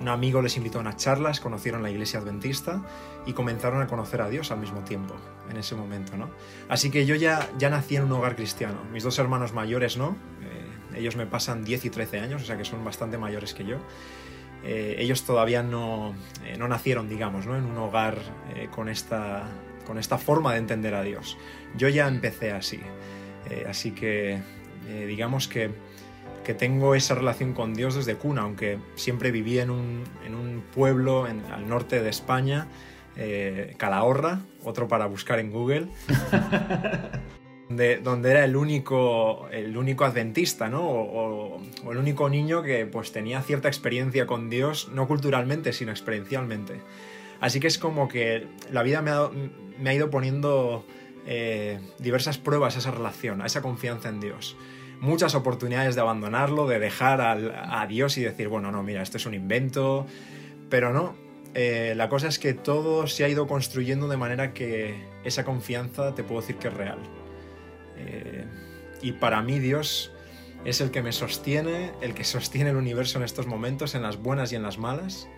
Un 0.00 0.08
amigo 0.08 0.40
les 0.40 0.56
invitó 0.56 0.78
a 0.78 0.80
unas 0.80 0.96
charlas, 0.96 1.40
conocieron 1.40 1.82
la 1.82 1.90
iglesia 1.90 2.20
adventista 2.20 2.82
y 3.26 3.34
comenzaron 3.34 3.82
a 3.82 3.86
conocer 3.86 4.22
a 4.22 4.28
Dios 4.28 4.50
al 4.50 4.58
mismo 4.58 4.80
tiempo, 4.80 5.14
en 5.48 5.58
ese 5.58 5.74
momento, 5.74 6.16
¿no? 6.16 6.30
Así 6.68 6.90
que 6.90 7.04
yo 7.04 7.14
ya, 7.14 7.48
ya 7.58 7.68
nací 7.70 7.96
en 7.96 8.04
un 8.04 8.12
hogar 8.12 8.34
cristiano. 8.34 8.82
Mis 8.92 9.04
dos 9.04 9.18
hermanos 9.18 9.52
mayores, 9.52 9.96
¿no? 9.96 10.16
Eh, 10.94 10.98
ellos 10.98 11.16
me 11.16 11.26
pasan 11.26 11.64
10 11.64 11.86
y 11.86 11.90
13 11.90 12.20
años, 12.20 12.42
o 12.42 12.44
sea 12.44 12.56
que 12.56 12.64
son 12.64 12.84
bastante 12.84 13.18
mayores 13.18 13.54
que 13.54 13.64
yo. 13.64 13.78
Eh, 14.62 14.96
ellos 14.98 15.24
todavía 15.24 15.62
no, 15.62 16.14
eh, 16.44 16.56
no, 16.58 16.68
nacieron, 16.68 17.08
digamos, 17.08 17.46
¿no? 17.46 17.56
en 17.56 17.64
un 17.64 17.78
hogar 17.78 18.18
con, 18.72 18.88
esta, 18.88 19.48
con 19.86 19.98
esta 19.98 20.18
forma 20.18 20.52
de 20.52 20.58
entender 20.58 20.94
a 20.94 21.02
Dios. 21.02 21.38
Yo 21.76 21.88
ya 21.88 22.06
empecé 22.08 22.52
así. 22.52 22.80
así 23.66 23.92
que 23.92 24.40
digamos 25.06 25.48
que 25.48 25.70
que 26.44 26.54
tengo 26.54 26.94
esa 26.94 27.14
relación 27.14 27.52
con 27.52 27.74
Dios 27.74 27.94
desde 27.94 28.16
cuna, 28.16 28.42
aunque 28.42 28.78
siempre 28.94 29.30
viví 29.30 29.58
en 29.58 29.70
un, 29.70 30.04
en 30.24 30.34
un 30.34 30.62
pueblo 30.74 31.24
al 31.24 31.68
norte 31.68 32.02
de 32.02 32.08
España, 32.08 32.66
eh, 33.16 33.74
Calahorra, 33.76 34.40
otro 34.64 34.88
para 34.88 35.06
buscar 35.06 35.38
en 35.38 35.50
Google, 35.50 35.88
donde, 37.70 37.98
donde, 37.98 38.32
era 38.32 38.44
el 38.44 38.56
único, 38.56 39.48
el 39.50 39.76
único 39.76 40.04
adventista, 40.04 40.68
¿no? 40.68 40.82
O, 40.82 41.62
el 41.90 41.96
único 41.96 42.28
niño 42.28 42.62
que 42.62 42.84
pues 42.84 43.12
tenía 43.12 43.40
cierta 43.40 43.68
experiencia 43.68 44.26
con 44.26 44.50
Dios, 44.50 44.90
no 44.92 45.06
culturalmente, 45.08 45.72
sino 45.72 45.90
experiencialmente. 45.90 46.80
Así 47.40 47.60
que 47.60 47.68
es 47.68 47.78
como 47.78 48.08
que 48.08 48.46
la 48.70 48.82
vida 48.82 49.00
me 49.00 49.88
ha, 49.88 49.94
ido 49.94 50.10
poniendo 50.10 50.84
eh, 51.26 51.80
diversas 51.98 52.36
pruebas 52.36 52.76
a 52.76 52.80
esa 52.80 52.90
relación, 52.90 53.40
a 53.40 53.46
esa 53.46 53.62
confianza 53.62 54.08
en 54.08 54.20
Dios 54.20 54.56
muchas 55.00 55.34
oportunidades 55.34 55.94
de 55.94 56.02
abandonarlo, 56.02 56.68
de 56.68 56.78
dejar 56.78 57.22
a 57.22 57.86
Dios 57.86 58.18
y 58.18 58.22
decir, 58.22 58.48
bueno, 58.48 58.70
no, 58.70 58.82
mira, 58.82 59.00
esto 59.00 59.16
es 59.16 59.24
un 59.24 59.32
invento, 59.32 60.06
pero 60.68 60.92
no. 60.92 61.14
Eh, 61.54 61.94
la 61.96 62.08
cosa 62.08 62.28
es 62.28 62.38
que 62.38 62.54
todo 62.54 63.06
se 63.06 63.24
ha 63.24 63.28
ido 63.28 63.46
construyendo 63.46 64.08
de 64.08 64.16
manera 64.16 64.54
que 64.54 65.02
esa 65.24 65.44
confianza 65.44 66.14
te 66.14 66.22
puedo 66.22 66.40
decir 66.40 66.56
que 66.56 66.68
es 66.68 66.74
real. 66.74 66.98
Eh, 68.06 68.44
y 69.02 69.12
para 69.12 69.42
mí 69.42 69.58
Dios 69.58 70.12
es 70.64 70.80
el 70.80 70.90
que 70.90 71.02
me 71.02 71.12
sostiene, 71.12 71.92
el 72.00 72.14
que 72.14 72.24
sostiene 72.24 72.70
el 72.70 72.76
universo 72.76 73.18
en 73.18 73.24
estos 73.24 73.46
momentos, 73.46 73.94
en 73.94 74.02
las 74.02 74.16
buenas 74.18 74.52
y 74.52 74.56
en 74.56 74.62
las 74.62 74.78
malas. 74.78 75.28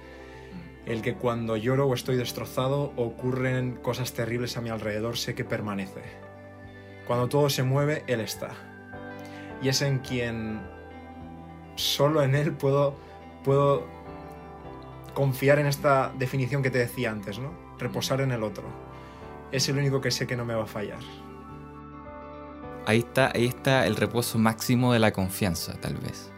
El 0.87 1.02
que 1.02 1.14
cuando 1.14 1.57
lloro 1.57 1.87
o 1.87 1.95
estoy 1.95 2.16
destrozado 2.16 2.92
ocurren 2.97 3.76
cosas 3.76 4.12
terribles 4.14 4.57
a 4.57 4.61
mi 4.61 4.71
alrededor, 4.71 5.16
sé 5.16 5.35
que 5.35 5.45
permanece. 5.45 6.02
Cuando 7.07 7.28
todo 7.28 7.50
se 7.50 7.62
mueve, 7.62 8.02
Él 8.09 8.21
está 8.21 8.73
y 9.62 9.69
es 9.69 9.81
en 9.81 10.00
quien 10.00 10.61
solo 11.76 12.23
en 12.23 12.35
él 12.35 12.52
puedo, 12.52 12.97
puedo 13.45 13.87
confiar 15.14 15.59
en 15.61 15.66
esta 15.66 16.12
definición 16.19 16.62
que 16.62 16.71
te 16.71 16.78
decía 16.78 17.12
antes, 17.12 17.38
¿no? 17.38 17.52
Reposar 17.78 18.21
en 18.21 18.33
el 18.33 18.42
otro. 18.42 18.64
Es 19.52 19.69
el 19.69 19.78
único 19.78 20.00
que 20.00 20.11
sé 20.11 20.26
que 20.26 20.37
no 20.37 20.45
me 20.45 20.54
va 20.54 20.64
a 20.64 20.66
fallar. 20.66 20.99
Ahí 22.87 22.99
está, 22.99 23.31
ahí 23.35 23.47
está 23.47 23.87
el 23.87 23.97
reposo 23.97 24.39
máximo 24.39 24.93
de 24.93 24.99
la 24.99 25.12
confianza, 25.12 25.75
tal 25.81 25.95
vez. 25.95 26.33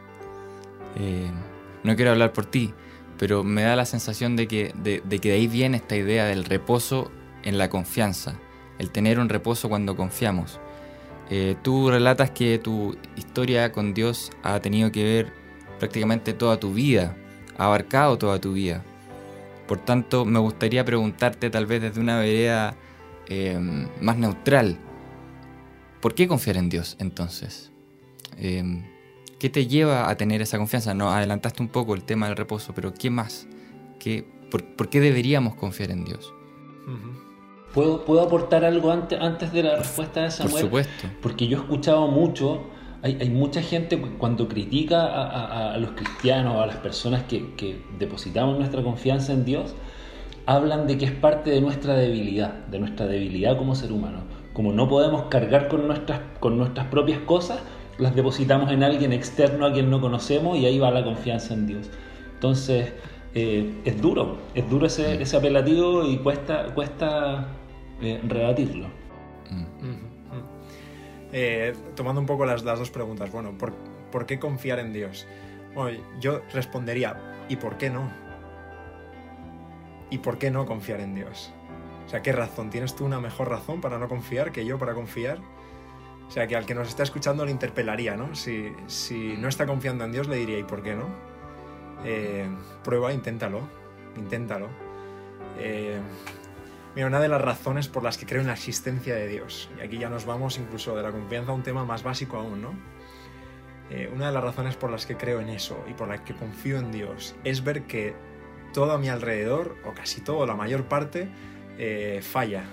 Eh, 0.96 1.30
no 1.82 1.96
quiero 1.96 2.10
hablar 2.10 2.32
por 2.32 2.46
ti, 2.46 2.72
pero 3.18 3.44
me 3.44 3.62
da 3.62 3.76
la 3.76 3.86
sensación 3.86 4.36
de 4.36 4.46
que 4.46 4.72
de, 4.76 5.00
que 5.20 5.28
de 5.28 5.34
ahí 5.34 5.46
viene 5.46 5.78
esta 5.78 5.96
idea 5.96 6.26
del 6.26 6.44
reposo 6.44 7.10
en 7.42 7.58
la 7.58 7.68
confianza, 7.68 8.38
el 8.78 8.90
tener 8.90 9.18
un 9.18 9.28
reposo 9.28 9.68
cuando 9.68 9.96
confiamos. 9.96 10.60
Eh, 11.30 11.56
tú 11.62 11.90
relatas 11.90 12.30
que 12.30 12.58
tu 12.58 12.96
historia 13.16 13.72
con 13.72 13.94
Dios 13.94 14.30
ha 14.42 14.60
tenido 14.60 14.92
que 14.92 15.04
ver 15.04 15.32
prácticamente 15.78 16.34
toda 16.34 16.58
tu 16.58 16.74
vida, 16.74 17.16
ha 17.56 17.66
abarcado 17.66 18.18
toda 18.18 18.40
tu 18.40 18.52
vida. 18.52 18.82
Por 19.66 19.78
tanto, 19.78 20.26
me 20.26 20.38
gustaría 20.38 20.84
preguntarte 20.84 21.48
tal 21.48 21.64
vez 21.64 21.80
desde 21.80 22.00
una 22.00 22.18
vereda 22.18 22.76
eh, 23.28 23.58
más 24.00 24.18
neutral, 24.18 24.78
¿por 26.04 26.14
qué 26.14 26.28
confiar 26.28 26.58
en 26.58 26.68
Dios 26.68 26.98
entonces? 27.00 27.72
Eh, 28.36 28.62
¿Qué 29.38 29.48
te 29.48 29.66
lleva 29.66 30.10
a 30.10 30.16
tener 30.18 30.42
esa 30.42 30.58
confianza? 30.58 30.92
No, 30.92 31.10
adelantaste 31.10 31.62
un 31.62 31.70
poco 31.70 31.94
el 31.94 32.04
tema 32.04 32.26
del 32.26 32.36
reposo, 32.36 32.74
pero 32.74 32.92
¿qué 32.92 33.08
más? 33.08 33.48
¿Qué, 33.98 34.22
por, 34.50 34.90
qué 34.90 35.00
deberíamos 35.00 35.54
confiar 35.54 35.90
en 35.90 36.04
Dios? 36.04 36.34
¿Puedo, 37.72 38.04
¿Puedo 38.04 38.20
aportar 38.20 38.66
algo 38.66 38.92
antes, 38.92 39.18
antes 39.18 39.50
de 39.50 39.62
la 39.62 39.76
respuesta 39.76 40.24
de 40.24 40.30
Samuel? 40.30 40.52
Por 40.52 40.60
supuesto. 40.60 41.08
Porque 41.22 41.48
yo 41.48 41.56
he 41.56 41.60
escuchado 41.62 42.06
mucho, 42.08 42.64
hay, 43.00 43.16
hay 43.18 43.30
mucha 43.30 43.62
gente 43.62 43.98
cuando 44.18 44.46
critica 44.46 45.06
a, 45.06 45.72
a, 45.72 45.78
los 45.78 45.92
cristianos, 45.92 46.62
a 46.62 46.66
las 46.66 46.76
personas 46.76 47.22
que, 47.22 47.54
que, 47.54 47.82
depositamos 47.98 48.58
nuestra 48.58 48.82
confianza 48.82 49.32
en 49.32 49.46
Dios, 49.46 49.74
hablan 50.44 50.86
de 50.86 50.98
que 50.98 51.06
es 51.06 51.12
parte 51.12 51.48
de 51.48 51.62
nuestra 51.62 51.94
debilidad, 51.94 52.66
de 52.66 52.78
nuestra 52.78 53.06
debilidad 53.06 53.56
como 53.56 53.74
ser 53.74 53.90
humano. 53.90 54.33
Como 54.54 54.72
no 54.72 54.88
podemos 54.88 55.24
cargar 55.24 55.68
con 55.68 55.86
nuestras, 55.86 56.20
con 56.40 56.56
nuestras 56.56 56.86
propias 56.86 57.18
cosas, 57.20 57.60
las 57.98 58.14
depositamos 58.14 58.70
en 58.72 58.82
alguien 58.82 59.12
externo 59.12 59.66
a 59.66 59.72
quien 59.72 59.90
no 59.90 60.00
conocemos 60.00 60.56
y 60.56 60.64
ahí 60.64 60.78
va 60.78 60.90
la 60.90 61.04
confianza 61.04 61.54
en 61.54 61.66
Dios. 61.66 61.90
Entonces, 62.34 62.92
eh, 63.34 63.82
es 63.84 64.00
duro, 64.00 64.38
es 64.54 64.68
duro 64.70 64.86
ese, 64.86 65.20
ese 65.20 65.36
apelativo 65.36 66.04
y 66.04 66.18
cuesta, 66.18 66.72
cuesta 66.72 67.48
eh, 68.00 68.20
rebatirlo. 68.26 68.86
Eh, 71.32 71.74
tomando 71.96 72.20
un 72.20 72.26
poco 72.28 72.46
las, 72.46 72.62
las, 72.62 72.78
dos 72.78 72.90
preguntas, 72.90 73.32
bueno, 73.32 73.58
¿por, 73.58 73.72
¿por 74.12 74.24
qué 74.24 74.38
confiar 74.38 74.78
en 74.78 74.92
Dios? 74.92 75.26
Bueno, 75.74 75.98
yo 76.20 76.42
respondería, 76.52 77.16
¿y 77.48 77.56
por 77.56 77.76
qué 77.76 77.90
no? 77.90 78.08
¿Y 80.10 80.18
por 80.18 80.38
qué 80.38 80.52
no 80.52 80.64
confiar 80.64 81.00
en 81.00 81.16
Dios? 81.16 81.52
O 82.06 82.08
sea, 82.08 82.22
¿qué 82.22 82.32
razón? 82.32 82.70
¿Tienes 82.70 82.94
tú 82.94 83.04
una 83.04 83.20
mejor 83.20 83.48
razón 83.48 83.80
para 83.80 83.98
no 83.98 84.08
confiar 84.08 84.52
que 84.52 84.64
yo 84.64 84.78
para 84.78 84.94
confiar? 84.94 85.38
O 86.26 86.30
sea, 86.30 86.46
que 86.46 86.56
al 86.56 86.66
que 86.66 86.74
nos 86.74 86.88
está 86.88 87.02
escuchando 87.02 87.44
le 87.44 87.50
interpelaría, 87.50 88.16
¿no? 88.16 88.34
Si, 88.34 88.72
si 88.86 89.36
no 89.36 89.48
está 89.48 89.66
confiando 89.66 90.04
en 90.04 90.12
Dios, 90.12 90.28
le 90.28 90.36
diría, 90.36 90.58
¿y 90.58 90.64
por 90.64 90.82
qué 90.82 90.94
no? 90.94 91.06
Eh, 92.04 92.48
prueba, 92.82 93.12
inténtalo, 93.12 93.60
inténtalo. 94.16 94.68
Eh, 95.58 96.00
Mira, 96.94 97.08
una 97.08 97.18
de 97.18 97.28
las 97.28 97.40
razones 97.40 97.88
por 97.88 98.04
las 98.04 98.18
que 98.18 98.24
creo 98.24 98.40
en 98.40 98.46
la 98.46 98.52
existencia 98.52 99.16
de 99.16 99.26
Dios, 99.26 99.68
y 99.76 99.80
aquí 99.80 99.98
ya 99.98 100.08
nos 100.08 100.26
vamos 100.26 100.58
incluso 100.58 100.94
de 100.94 101.02
la 101.02 101.10
confianza 101.10 101.50
a 101.50 101.54
un 101.54 101.64
tema 101.64 101.84
más 101.84 102.04
básico 102.04 102.36
aún, 102.36 102.62
¿no? 102.62 102.72
Eh, 103.90 104.10
una 104.14 104.28
de 104.28 104.32
las 104.32 104.44
razones 104.44 104.76
por 104.76 104.90
las 104.90 105.04
que 105.04 105.16
creo 105.16 105.40
en 105.40 105.48
eso 105.48 105.84
y 105.90 105.94
por 105.94 106.06
las 106.06 106.20
que 106.20 106.34
confío 106.34 106.78
en 106.78 106.92
Dios 106.92 107.34
es 107.42 107.64
ver 107.64 107.82
que 107.82 108.14
todo 108.72 108.92
a 108.92 108.98
mi 108.98 109.08
alrededor, 109.08 109.76
o 109.84 109.92
casi 109.92 110.20
todo, 110.20 110.46
la 110.46 110.54
mayor 110.54 110.84
parte, 110.84 111.28
eh, 111.78 112.20
falla, 112.22 112.64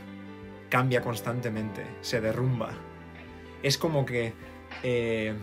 cambia 0.70 1.02
constantemente, 1.02 1.86
se 2.02 2.22
derrumba. 2.22 2.72
Es 3.64 3.78
como 3.78 4.06
que 4.06 4.34
eh, 4.84 5.34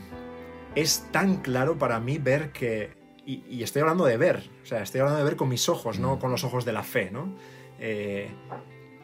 es 0.75 1.09
tan 1.13 1.37
claro 1.37 1.79
para 1.79 2.01
mí 2.01 2.19
ver 2.19 2.51
que, 2.53 2.91
y, 3.25 3.45
y, 3.49 3.63
estoy 3.63 3.83
hablando 3.83 4.05
de 4.05 4.17
ver, 4.17 4.49
o 4.63 4.67
sea, 4.67 4.83
estoy 4.83 5.01
hablando 5.01 5.19
de 5.19 5.25
ver 5.25 5.37
con 5.37 5.49
mis 5.49 5.69
ojos, 5.69 5.99
no 5.99 6.17
mm. 6.17 6.19
con 6.19 6.31
los 6.31 6.45
ojos 6.45 6.65
de 6.65 6.73
la 6.73 6.83
fe, 6.83 7.11
¿no? 7.11 7.35
Eh, 7.79 8.31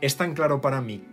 es 0.01 0.17
tan 0.17 0.35
claro 0.35 0.61
para 0.61 0.81
mí 0.81 1.05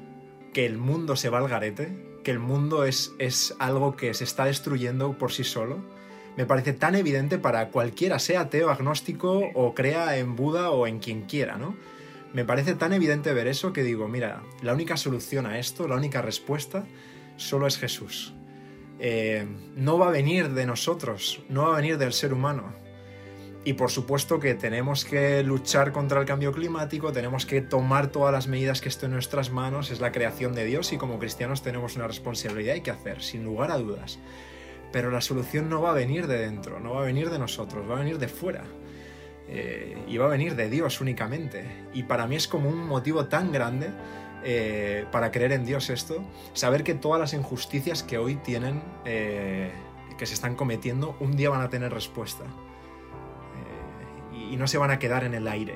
que 0.53 0.65
el 0.65 0.77
mundo 0.77 1.15
se 1.15 1.29
va 1.29 1.37
al 1.37 1.47
garete, 1.47 2.19
que 2.23 2.31
el 2.31 2.39
mundo 2.39 2.83
es, 2.85 3.13
es 3.19 3.55
algo 3.59 3.95
que 3.95 4.13
se 4.13 4.23
está 4.23 4.45
destruyendo 4.45 5.17
por 5.17 5.31
sí 5.31 5.43
solo, 5.43 5.83
me 6.37 6.45
parece 6.45 6.73
tan 6.73 6.95
evidente 6.95 7.37
para 7.37 7.69
cualquiera, 7.69 8.19
sea 8.19 8.41
ateo, 8.41 8.69
agnóstico 8.69 9.49
o 9.53 9.73
crea 9.73 10.17
en 10.17 10.35
Buda 10.35 10.71
o 10.71 10.87
en 10.87 10.99
quien 10.99 11.23
quiera, 11.23 11.57
¿no? 11.57 11.75
Me 12.33 12.45
parece 12.45 12.75
tan 12.75 12.93
evidente 12.93 13.33
ver 13.33 13.47
eso 13.47 13.73
que 13.73 13.83
digo, 13.83 14.07
mira, 14.07 14.43
la 14.61 14.73
única 14.73 14.97
solución 14.97 15.45
a 15.45 15.59
esto, 15.59 15.87
la 15.87 15.95
única 15.95 16.21
respuesta, 16.21 16.85
solo 17.35 17.67
es 17.67 17.77
Jesús. 17.77 18.33
Eh, 18.99 19.45
no 19.75 19.97
va 19.97 20.07
a 20.07 20.11
venir 20.11 20.49
de 20.49 20.65
nosotros, 20.65 21.43
no 21.49 21.63
va 21.63 21.73
a 21.73 21.77
venir 21.77 21.97
del 21.97 22.13
ser 22.13 22.33
humano, 22.33 22.73
y 23.63 23.73
por 23.73 23.91
supuesto 23.91 24.39
que 24.39 24.55
tenemos 24.55 25.05
que 25.05 25.43
luchar 25.43 25.91
contra 25.91 26.19
el 26.19 26.25
cambio 26.25 26.51
climático, 26.51 27.11
tenemos 27.11 27.45
que 27.45 27.61
tomar 27.61 28.07
todas 28.07 28.33
las 28.33 28.47
medidas 28.47 28.81
que 28.81 28.89
estén 28.89 29.11
en 29.11 29.13
nuestras 29.13 29.51
manos, 29.51 29.91
es 29.91 29.99
la 29.99 30.11
creación 30.11 30.55
de 30.55 30.65
Dios 30.65 30.91
y 30.93 30.97
como 30.97 31.19
cristianos 31.19 31.61
tenemos 31.61 31.95
una 31.95 32.07
responsabilidad 32.07 32.75
y 32.75 32.81
que 32.81 32.89
hacer, 32.89 33.21
sin 33.21 33.43
lugar 33.43 33.69
a 33.69 33.77
dudas. 33.77 34.17
Pero 34.91 35.11
la 35.11 35.21
solución 35.21 35.69
no 35.69 35.79
va 35.79 35.91
a 35.91 35.93
venir 35.93 36.25
de 36.25 36.39
dentro, 36.39 36.79
no 36.79 36.95
va 36.95 37.03
a 37.03 37.05
venir 37.05 37.29
de 37.29 37.37
nosotros, 37.37 37.87
va 37.87 37.95
a 37.95 37.99
venir 37.99 38.17
de 38.17 38.27
fuera. 38.27 38.63
Eh, 39.53 40.17
va 40.17 40.25
a 40.25 40.29
venir 40.29 40.55
de 40.55 40.69
Dios 40.69 41.01
únicamente. 41.01 41.65
Y 41.93 42.03
para 42.03 42.25
mí 42.25 42.35
es 42.35 42.47
como 42.47 42.69
un 42.69 42.87
motivo 42.87 43.25
tan 43.25 43.51
grande 43.51 43.89
eh, 44.43 45.05
para 45.11 45.29
creer 45.31 45.51
en 45.51 45.65
Dios 45.65 45.89
esto, 45.89 46.23
saber 46.53 46.83
que 46.83 46.95
todas 46.95 47.19
las 47.19 47.33
injusticias 47.33 48.01
que 48.01 48.17
hoy 48.17 48.35
tienen, 48.37 48.81
eh, 49.05 49.71
que 50.17 50.25
se 50.25 50.33
están 50.33 50.55
cometiendo, 50.55 51.15
un 51.19 51.35
día 51.35 51.49
van 51.49 51.61
a 51.61 51.69
tener 51.69 51.93
respuesta 51.93 52.45
y 54.51 54.57
no 54.57 54.67
se 54.67 54.77
van 54.77 54.91
a 54.91 54.99
quedar 54.99 55.23
en 55.23 55.33
el 55.33 55.47
aire, 55.47 55.75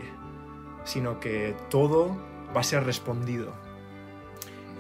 sino 0.84 1.20
que 1.20 1.56
todo 1.70 2.18
va 2.56 2.62
a 2.62 2.64
ser 2.64 2.84
respondido. 2.84 3.54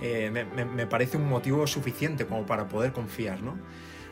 eh, 0.01 0.29
me, 0.29 0.87
parece 0.87 1.15
un 1.15 1.29
motivo 1.29 1.65
suficiente 1.65 2.25
como 2.25 2.45
para 2.45 2.67
poder 2.67 2.91
confiar, 2.91 3.41
¿no? 3.41 3.57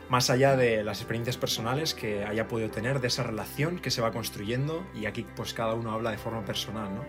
Más 0.08 0.30
allá 0.30 0.56
de 0.56 0.84
las 0.84 0.98
experiencias 0.98 1.36
personales 1.36 1.94
que 1.94 2.24
haya 2.24 2.46
podido 2.46 2.70
tener, 2.70 3.00
de 3.00 3.08
esa 3.08 3.22
relación 3.22 3.78
que 3.78 3.90
se 3.90 4.02
va 4.02 4.12
construyendo, 4.12 4.86
y 4.94 5.06
aquí 5.06 5.26
pues 5.36 5.54
cada 5.54 5.74
uno 5.74 5.92
habla 5.92 6.10
de 6.10 6.18
forma 6.18 6.44
personal, 6.44 6.94
¿no? 6.94 7.04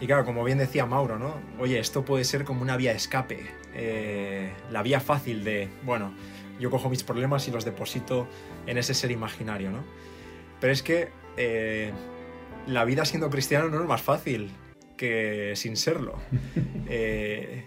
Y 0.00 0.06
claro, 0.06 0.24
como 0.24 0.44
bien 0.44 0.58
decía 0.58 0.86
Mauro, 0.86 1.18
¿no? 1.18 1.34
Oye, 1.58 1.78
esto 1.78 2.04
puede 2.04 2.24
ser 2.24 2.44
como 2.44 2.62
una 2.62 2.76
vía 2.76 2.92
de 2.92 2.96
escape, 2.96 3.46
eh, 3.74 4.52
la 4.70 4.82
vía 4.82 5.00
fácil 5.00 5.42
de, 5.44 5.68
bueno, 5.82 6.14
yo 6.60 6.70
cojo 6.70 6.88
mis 6.88 7.02
problemas 7.02 7.46
y 7.48 7.50
los 7.50 7.64
deposito 7.64 8.28
en 8.66 8.78
ese 8.78 8.94
ser 8.94 9.10
imaginario, 9.10 9.70
¿no? 9.70 9.84
Pero 10.60 10.72
es 10.72 10.82
que 10.82 11.08
eh, 11.36 11.92
la 12.66 12.84
vida 12.84 13.04
siendo 13.04 13.30
cristiano 13.30 13.68
no 13.68 13.80
es 13.80 13.88
más 13.88 14.02
fácil 14.02 14.50
que 14.96 15.52
sin 15.56 15.76
serlo. 15.76 16.18
Eh, 16.90 17.66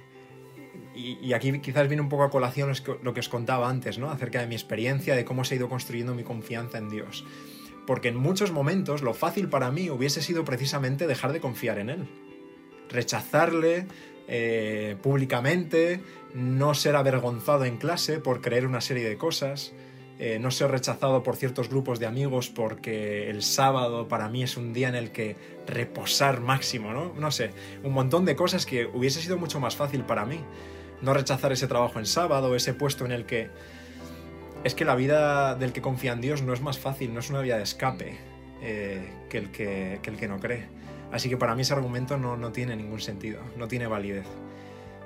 y, 1.21 1.33
aquí 1.33 1.59
quizás 1.59 1.87
viene 1.87 2.01
un 2.01 2.09
poco 2.09 2.23
a 2.23 2.29
colación 2.29 2.71
lo 3.01 3.13
que 3.13 3.19
os 3.19 3.29
contaba 3.29 3.69
antes, 3.69 3.97
¿no? 3.97 4.09
Acerca 4.09 4.39
de 4.39 4.47
mi 4.47 4.55
experiencia, 4.55 5.15
de 5.15 5.25
cómo 5.25 5.43
se 5.43 5.55
ha 5.55 5.57
ido 5.57 5.69
construyendo 5.69 6.13
mi 6.13 6.23
confianza 6.23 6.77
en 6.77 6.89
Dios. 6.89 7.25
Porque 7.87 8.09
en 8.09 8.17
muchos 8.17 8.51
momentos 8.51 9.01
lo 9.01 9.13
fácil 9.13 9.49
para 9.49 9.71
mí 9.71 9.89
hubiese 9.89 10.21
sido 10.21 10.45
precisamente 10.45 11.07
dejar 11.07 11.33
de 11.33 11.39
confiar 11.39 11.79
en 11.79 11.89
Él. 11.89 12.07
Rechazarle 12.89 13.87
eh, 14.27 14.95
públicamente, 15.01 16.01
no 16.33 16.73
ser 16.73 16.95
avergonzado 16.95 17.65
en 17.65 17.77
clase 17.77 18.19
por 18.19 18.41
creer 18.41 18.65
una 18.65 18.81
serie 18.81 19.07
de 19.07 19.17
cosas, 19.17 19.73
eh, 20.19 20.37
no 20.39 20.51
ser 20.51 20.69
rechazado 20.69 21.23
por 21.23 21.35
ciertos 21.35 21.67
grupos 21.67 21.99
de 21.99 22.05
amigos 22.05 22.49
porque 22.49 23.27
el 23.29 23.41
sábado 23.41 24.07
para 24.07 24.29
mí 24.29 24.43
es 24.43 24.55
un 24.55 24.71
día 24.71 24.87
en 24.87 24.93
el 24.93 25.11
que 25.11 25.35
reposar 25.65 26.41
máximo, 26.41 26.93
¿no? 26.93 27.11
No 27.17 27.31
sé, 27.31 27.51
un 27.83 27.91
montón 27.91 28.23
de 28.25 28.35
cosas 28.35 28.67
que 28.67 28.85
hubiese 28.85 29.19
sido 29.19 29.37
mucho 29.37 29.59
más 29.59 29.75
fácil 29.75 30.03
para 30.03 30.25
mí. 30.25 30.39
No 31.01 31.13
rechazar 31.13 31.51
ese 31.51 31.67
trabajo 31.67 31.99
en 31.99 32.05
sábado, 32.05 32.55
ese 32.55 32.73
puesto 32.73 33.05
en 33.05 33.11
el 33.11 33.25
que... 33.25 33.49
Es 34.63 34.75
que 34.75 34.85
la 34.85 34.95
vida 34.95 35.55
del 35.55 35.73
que 35.73 35.81
confía 35.81 36.13
en 36.13 36.21
Dios 36.21 36.43
no 36.43 36.53
es 36.53 36.61
más 36.61 36.77
fácil, 36.77 37.13
no 37.13 37.19
es 37.19 37.29
una 37.29 37.41
vía 37.41 37.57
de 37.57 37.63
escape 37.63 38.19
eh, 38.61 39.11
que, 39.29 39.37
el 39.39 39.51
que, 39.51 39.99
el 40.03 40.17
que 40.17 40.27
no 40.27 40.39
cree. 40.39 40.67
Así 41.11 41.29
que 41.29 41.37
para 41.37 41.55
mí 41.55 41.63
ese 41.63 41.73
argumento 41.73 42.17
no, 42.17 42.37
no 42.37 42.51
tiene 42.51 42.75
ningún 42.75 43.01
sentido, 43.01 43.41
no 43.57 43.67
tiene 43.67 43.87
validez. 43.87 44.27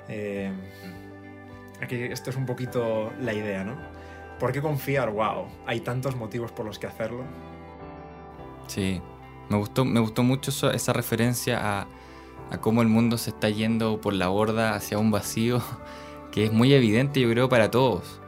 Eh, 0.08 0.52
aquí 1.80 1.96
esto 1.96 2.30
es 2.30 2.36
un 2.36 2.46
poquito 2.46 3.12
la 3.20 3.32
idea, 3.32 3.64
¿no? 3.64 3.76
¿Por 4.38 4.52
qué 4.52 4.60
confiar? 4.60 5.10
¡Wow! 5.10 5.46
Hay 5.66 5.80
tantos 5.80 6.14
motivos 6.14 6.52
por 6.52 6.66
los 6.66 6.78
que 6.78 6.86
hacerlo. 6.86 7.24
Sí, 8.66 9.00
me 9.48 9.56
gustó, 9.56 9.84
me 9.84 10.00
gustó 10.00 10.22
mucho 10.22 10.50
esa 10.70 10.92
referencia 10.92 11.80
a, 11.80 11.86
cómo 12.60 12.82
el 12.82 12.88
mundo 12.88 13.18
se 13.18 13.30
está 13.30 13.50
yendo 13.50 14.00
por 14.00 14.14
la 14.14 14.28
borda 14.28 14.74
hacia 14.74 14.98
un 14.98 15.10
vacío 15.10 15.62
que 16.32 16.44
es 16.44 16.52
muy 16.52 16.72
evidente, 16.72 17.20
yo 17.20 17.30
creo, 17.30 17.48
para 17.48 17.70
todos. 17.70 18.20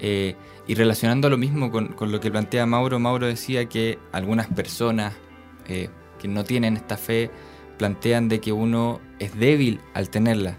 Eh, 0.00 0.36
y 0.66 0.74
relacionando 0.74 1.30
lo 1.30 1.38
mismo 1.38 1.70
con, 1.70 1.94
lo 1.98 2.20
que 2.20 2.30
plantea 2.30 2.66
Mauro, 2.66 2.98
Mauro 2.98 3.26
decía 3.26 3.68
que 3.68 3.98
algunas 4.12 4.46
personas 4.48 5.14
eh, 5.66 5.88
que 6.18 6.28
no 6.28 6.44
tienen 6.44 6.76
esta 6.76 6.96
fe 6.96 7.30
plantean 7.78 8.28
de 8.28 8.40
que 8.40 8.52
uno 8.52 9.00
es 9.18 9.36
débil 9.38 9.80
al 9.94 10.10
tenerla. 10.10 10.56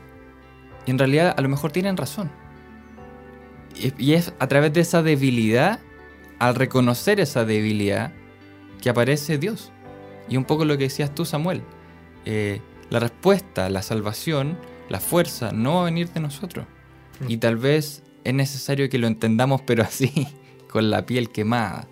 Y 0.85 0.91
en 0.91 0.97
realidad 0.97 1.35
a 1.37 1.41
lo 1.41 1.49
mejor 1.49 1.71
tienen 1.71 1.97
razón. 1.97 2.31
Y 3.97 4.13
es 4.13 4.33
a 4.39 4.47
través 4.47 4.73
de 4.73 4.81
esa 4.81 5.03
debilidad, 5.03 5.79
al 6.39 6.55
reconocer 6.55 7.19
esa 7.19 7.45
debilidad, 7.45 8.11
que 8.81 8.89
aparece 8.89 9.37
Dios. 9.37 9.71
Y 10.27 10.37
un 10.37 10.45
poco 10.45 10.65
lo 10.65 10.77
que 10.77 10.85
decías 10.85 11.13
tú, 11.13 11.23
Samuel. 11.23 11.61
Eh, 12.25 12.61
la 12.89 12.99
respuesta, 12.99 13.69
la 13.69 13.81
salvación, 13.81 14.57
la 14.89 14.99
fuerza, 14.99 15.51
no 15.51 15.75
va 15.75 15.81
a 15.81 15.85
venir 15.85 16.09
de 16.09 16.19
nosotros. 16.19 16.65
Y 17.27 17.37
tal 17.37 17.57
vez 17.57 18.03
es 18.23 18.33
necesario 18.33 18.89
que 18.89 18.97
lo 18.97 19.07
entendamos, 19.07 19.61
pero 19.61 19.83
así, 19.83 20.27
con 20.71 20.89
la 20.89 21.05
piel 21.05 21.29
quemada. 21.29 21.87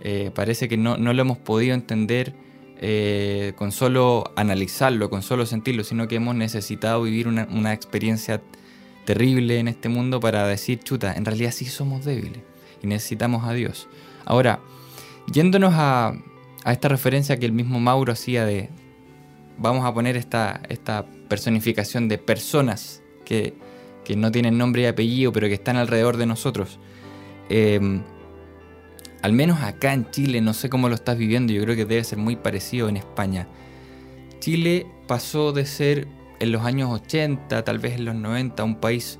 Eh, 0.00 0.30
parece 0.34 0.68
que 0.68 0.76
no, 0.76 0.96
lo 0.96 1.20
hemos 1.20 1.38
podido 1.38 1.74
entender 1.74 2.34
eh, 2.78 3.52
con 3.56 3.72
solo 3.72 4.32
analizarlo, 4.36 5.08
con 5.10 5.22
solo 5.22 5.46
sentirlo, 5.46 5.84
sino 5.84 6.08
que 6.08 6.16
hemos 6.16 6.34
necesitado 6.34 7.02
vivir 7.02 7.28
una, 7.28 7.48
una 7.50 7.72
experiencia 7.72 8.42
terrible 9.04 9.58
en 9.58 9.68
este 9.68 9.88
mundo 9.88 10.20
para 10.20 10.46
decir, 10.46 10.80
chuta, 10.80 11.12
en 11.14 11.24
realidad 11.24 11.52
sí 11.52 11.66
somos 11.66 12.04
débiles 12.04 12.42
y 12.82 12.86
necesitamos 12.86 13.44
a 13.44 13.52
Dios. 13.52 13.88
Ahora, 14.24 14.60
yéndonos 15.32 15.72
a, 15.74 16.14
esta 16.66 16.88
referencia 16.88 17.38
que 17.38 17.46
el 17.46 17.52
mismo 17.52 17.78
Mauro 17.78 18.12
hacía 18.12 18.46
de, 18.46 18.70
vamos 19.58 19.84
a 19.84 19.92
poner 19.92 20.16
esta, 20.16 20.60
esta 20.68 21.06
personificación 21.28 22.08
de 22.08 22.18
personas 22.18 23.02
que, 23.24 23.54
no 24.16 24.30
tienen 24.30 24.58
nombre 24.58 24.82
y 24.82 24.86
apellido, 24.86 25.32
pero 25.32 25.48
que 25.48 25.54
están 25.54 25.76
alrededor 25.76 26.18
de 26.18 26.26
nosotros. 26.26 26.78
Em, 27.48 28.02
al 29.22 29.32
menos 29.32 29.62
acá 29.62 29.94
en 29.94 30.10
Chile, 30.10 30.42
no 30.42 30.52
sé 30.52 30.68
cómo 30.68 30.90
lo 30.90 30.94
estás 30.94 31.16
viviendo, 31.16 31.52
yo 31.52 31.62
creo 31.62 31.74
que 31.74 31.86
debe 31.86 32.04
ser 32.04 32.18
muy 32.18 32.36
parecido 32.36 32.90
en 32.90 32.98
España. 32.98 33.48
Chile 34.40 34.86
pasó 35.06 35.52
de 35.52 35.64
ser 35.64 36.06
en 36.38 36.52
los 36.52 36.62
años 36.66 36.90
80, 36.90 37.64
tal 37.64 37.78
vez 37.78 37.94
en 37.94 38.04
los 38.04 38.14
90, 38.14 38.62
un 38.62 38.76
país 38.76 39.18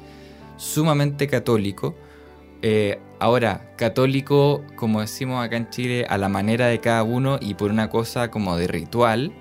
sumamente 0.57 1.27
católico. 1.27 1.95
Eh, 2.61 2.99
ahora, 3.19 3.75
católico, 3.77 4.63
como 4.77 5.01
decimos 5.01 5.43
acá 5.43 5.57
en 5.57 5.71
Chile, 5.71 6.07
a 6.09 6.19
la 6.19 6.29
manera 6.29 6.67
de 6.67 6.81
cada 6.81 7.03
uno 7.03 7.39
y 7.41 7.55
por 7.55 7.71
una 7.71 7.89
cosa 7.89 8.31
como 8.31 8.57
de 8.59 8.67
ritual, 8.67 9.33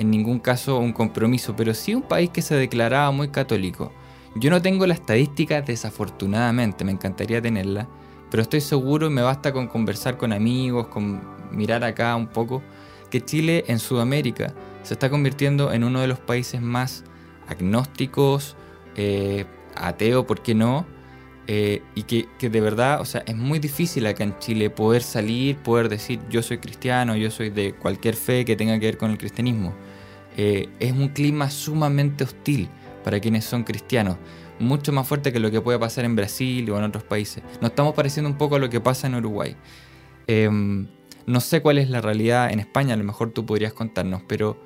en 0.00 0.10
ningún 0.10 0.38
caso 0.38 0.78
un 0.78 0.94
compromiso, 0.94 1.54
pero 1.54 1.74
sí 1.74 1.94
un 1.94 2.00
país 2.00 2.30
que 2.30 2.40
se 2.40 2.54
declaraba 2.54 3.10
muy 3.10 3.28
católico. 3.28 3.92
Yo 4.34 4.48
no 4.48 4.62
tengo 4.62 4.86
la 4.86 4.94
estadística, 4.94 5.60
desafortunadamente, 5.60 6.86
me 6.86 6.92
encantaría 6.92 7.42
tenerla, 7.42 7.86
pero 8.30 8.42
estoy 8.42 8.62
seguro 8.62 9.08
y 9.08 9.10
me 9.10 9.20
basta 9.20 9.52
con 9.52 9.66
conversar 9.66 10.16
con 10.16 10.32
amigos, 10.32 10.86
con 10.86 11.20
mirar 11.50 11.84
acá 11.84 12.16
un 12.16 12.28
poco, 12.28 12.62
que 13.10 13.22
Chile 13.22 13.64
en 13.66 13.78
Sudamérica 13.78 14.54
se 14.84 14.94
está 14.94 15.10
convirtiendo 15.10 15.70
en 15.70 15.84
uno 15.84 16.00
de 16.00 16.06
los 16.06 16.18
países 16.18 16.62
más 16.62 17.04
agnósticos, 17.46 18.56
eh, 18.96 19.44
ateo, 19.76 20.26
¿por 20.26 20.40
qué 20.40 20.54
no? 20.54 20.86
Eh, 21.46 21.82
y 21.94 22.04
que, 22.04 22.48
de 22.48 22.60
verdad, 22.60 23.02
o 23.02 23.04
sea, 23.04 23.22
es 23.26 23.36
muy 23.36 23.58
difícil 23.58 24.06
acá 24.06 24.24
en 24.24 24.38
Chile 24.38 24.70
poder 24.70 25.02
salir, 25.02 25.56
poder 25.58 25.90
decir 25.90 26.20
yo 26.30 26.42
soy 26.42 26.58
cristiano, 26.58 27.16
yo 27.16 27.30
soy 27.30 27.50
de 27.50 27.74
cualquier 27.74 28.14
fe 28.14 28.46
que 28.46 28.56
tenga 28.56 28.78
que 28.78 28.86
ver 28.86 28.96
con 28.96 29.10
el 29.10 29.18
cristianismo. 29.18 29.74
Eh, 30.36 30.68
es 30.78 30.92
un 30.92 31.08
clima 31.08 31.50
sumamente 31.50 32.24
hostil 32.24 32.68
para 33.04 33.20
quienes 33.20 33.44
son 33.44 33.64
cristianos, 33.64 34.16
mucho 34.58 34.92
más 34.92 35.06
fuerte 35.06 35.32
que 35.32 35.40
lo 35.40 35.50
que 35.50 35.60
puede 35.60 35.78
pasar 35.78 36.04
en 36.04 36.16
Brasil 36.16 36.70
o 36.70 36.78
en 36.78 36.84
otros 36.84 37.04
países. 37.04 37.42
Nos 37.60 37.70
estamos 37.70 37.94
pareciendo 37.94 38.30
un 38.30 38.36
poco 38.36 38.56
a 38.56 38.58
lo 38.58 38.70
que 38.70 38.80
pasa 38.80 39.06
en 39.06 39.14
Uruguay. 39.14 39.56
Em, 40.26 40.86
no 41.26 41.40
sé 41.40 41.62
cuál 41.62 41.78
es 41.78 41.90
la 41.90 42.00
realidad 42.00 42.50
en 42.50 42.60
España, 42.60 42.94
a 42.94 42.96
lo 42.96 43.04
mejor 43.04 43.32
tú 43.32 43.46
podrías 43.46 43.72
contarnos, 43.72 44.22
pero 44.28 44.58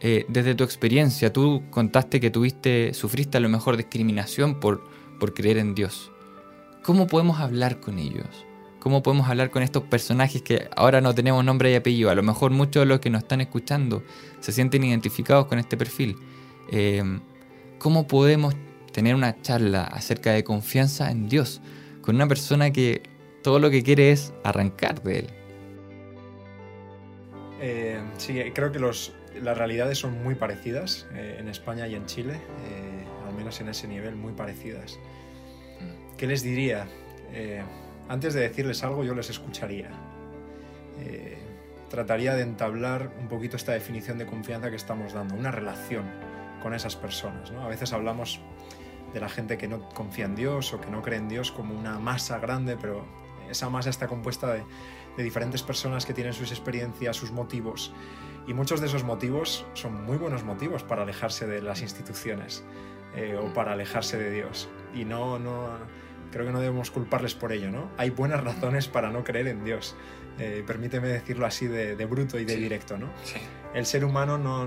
eh, 0.00 0.26
desde 0.28 0.54
tu 0.54 0.64
experiencia, 0.64 1.32
tú 1.32 1.62
contaste 1.70 2.20
que 2.20 2.30
tuviste, 2.30 2.94
sufriste 2.94 3.38
a 3.38 3.40
lo 3.40 3.48
mejor 3.48 3.76
discriminación 3.76 4.60
por, 4.60 4.84
por 5.18 5.34
creer 5.34 5.58
en 5.58 5.74
Dios. 5.74 6.12
¿Cómo 6.82 7.06
podemos 7.06 7.40
hablar 7.40 7.80
con 7.80 7.98
ellos? 7.98 8.46
¿Cómo 8.84 9.02
podemos 9.02 9.30
hablar 9.30 9.50
con 9.50 9.62
estos 9.62 9.84
personajes 9.84 10.42
que 10.42 10.68
ahora 10.76 11.00
no 11.00 11.14
tenemos 11.14 11.42
nombre 11.42 11.72
y 11.72 11.74
apellido? 11.74 12.10
A 12.10 12.14
lo 12.14 12.22
mejor 12.22 12.50
muchos 12.50 12.82
de 12.82 12.86
los 12.86 13.00
que 13.00 13.08
nos 13.08 13.22
están 13.22 13.40
escuchando 13.40 14.02
se 14.40 14.52
sienten 14.52 14.84
identificados 14.84 15.46
con 15.46 15.58
este 15.58 15.78
perfil. 15.78 16.16
Em, 16.70 17.22
¿Cómo 17.78 18.06
podemos 18.06 18.54
tener 18.92 19.14
una 19.14 19.40
charla 19.40 19.84
acerca 19.84 20.32
de 20.32 20.44
confianza 20.44 21.10
en 21.10 21.30
Dios 21.30 21.62
con 22.02 22.16
una 22.16 22.28
persona 22.28 22.72
que 22.72 23.04
todo 23.42 23.58
lo 23.58 23.70
que 23.70 23.82
quiere 23.82 24.10
es 24.10 24.34
arrancar 24.44 25.02
de 25.02 25.20
él? 25.20 25.30
Eh, 27.62 28.02
sí, 28.18 28.38
creo 28.54 28.70
que 28.70 28.80
los, 28.80 29.14
las 29.42 29.56
realidades 29.56 29.96
son 29.96 30.22
muy 30.22 30.34
parecidas 30.34 31.06
eh, 31.14 31.38
en 31.40 31.48
España 31.48 31.88
y 31.88 31.94
en 31.94 32.04
Chile, 32.04 32.34
eh, 32.34 33.04
al 33.26 33.34
menos 33.34 33.58
en 33.62 33.68
ese 33.70 33.88
nivel, 33.88 34.14
muy 34.14 34.34
parecidas. 34.34 34.98
Mm. 35.80 36.16
¿Qué 36.18 36.26
les 36.26 36.42
diría? 36.42 36.86
Eh, 37.32 37.62
antes 38.08 38.34
de 38.34 38.40
decirles 38.40 38.82
algo, 38.84 39.04
yo 39.04 39.14
les 39.14 39.30
escucharía. 39.30 39.90
trataría 41.88 42.34
de 42.34 42.42
entablar 42.42 43.12
un 43.20 43.28
poquito 43.28 43.56
esta 43.56 43.72
definición 43.72 44.18
de 44.18 44.26
confianza 44.26 44.68
que 44.70 44.76
estamos 44.76 45.12
dando, 45.12 45.36
una 45.36 45.52
relación 45.52 46.04
con 46.62 46.74
esas 46.74 46.96
personas. 46.96 47.52
A 47.52 47.68
veces 47.68 47.92
hablamos 47.92 48.40
de 49.12 49.20
la 49.20 49.28
gente 49.28 49.56
que 49.58 49.68
no 49.68 49.88
confía 49.90 50.24
en 50.24 50.34
Dios 50.34 50.72
o 50.72 50.80
que 50.80 50.90
no 50.90 51.02
cree 51.02 51.18
en 51.18 51.28
Dios 51.28 51.52
como 51.52 51.78
una 51.78 52.00
masa 52.00 52.38
grande, 52.38 52.76
pero 52.80 53.04
esa 53.48 53.68
masa 53.70 53.90
está 53.90 54.08
compuesta 54.08 54.52
de, 54.52 54.64
de 55.16 55.22
diferentes 55.22 55.62
personas 55.62 56.04
que 56.04 56.14
tienen 56.14 56.32
sus 56.32 56.50
experiencias, 56.50 57.16
sus 57.16 57.30
motivos 57.30 57.92
y 58.46 58.52
muchos 58.52 58.80
de 58.80 58.86
esos 58.86 59.04
motivos 59.04 59.64
son 59.72 60.04
muy 60.04 60.18
buenos 60.18 60.44
motivos 60.44 60.82
para 60.82 61.02
alejarse 61.02 61.46
de 61.46 61.62
las 61.62 61.80
instituciones 61.80 62.62
eh, 63.16 63.38
o 63.40 63.52
para 63.54 63.72
alejarse 63.72 64.18
de 64.18 64.30
Dios. 64.30 64.68
Y 64.94 65.04
no, 65.04 65.38
no, 65.38 65.68
creo 66.34 66.46
que 66.46 66.52
no 66.52 66.58
debemos 66.58 66.90
culparles 66.90 67.34
por 67.36 67.52
ello, 67.52 67.70
¿no? 67.70 67.92
Hay 67.96 68.10
buenas 68.10 68.42
razones 68.42 68.88
para 68.88 69.10
no 69.10 69.22
creer 69.22 69.46
en 69.46 69.64
Dios. 69.64 69.94
Eh, 70.40 70.64
permíteme 70.66 71.06
decirlo 71.06 71.46
así 71.46 71.68
de, 71.68 71.94
bruto 72.06 72.40
y 72.40 72.44
de 72.44 72.56
directo, 72.56 72.98
¿no? 72.98 73.08
El 73.72 73.86
ser 73.86 74.04
humano 74.04 74.36
no, 74.36 74.66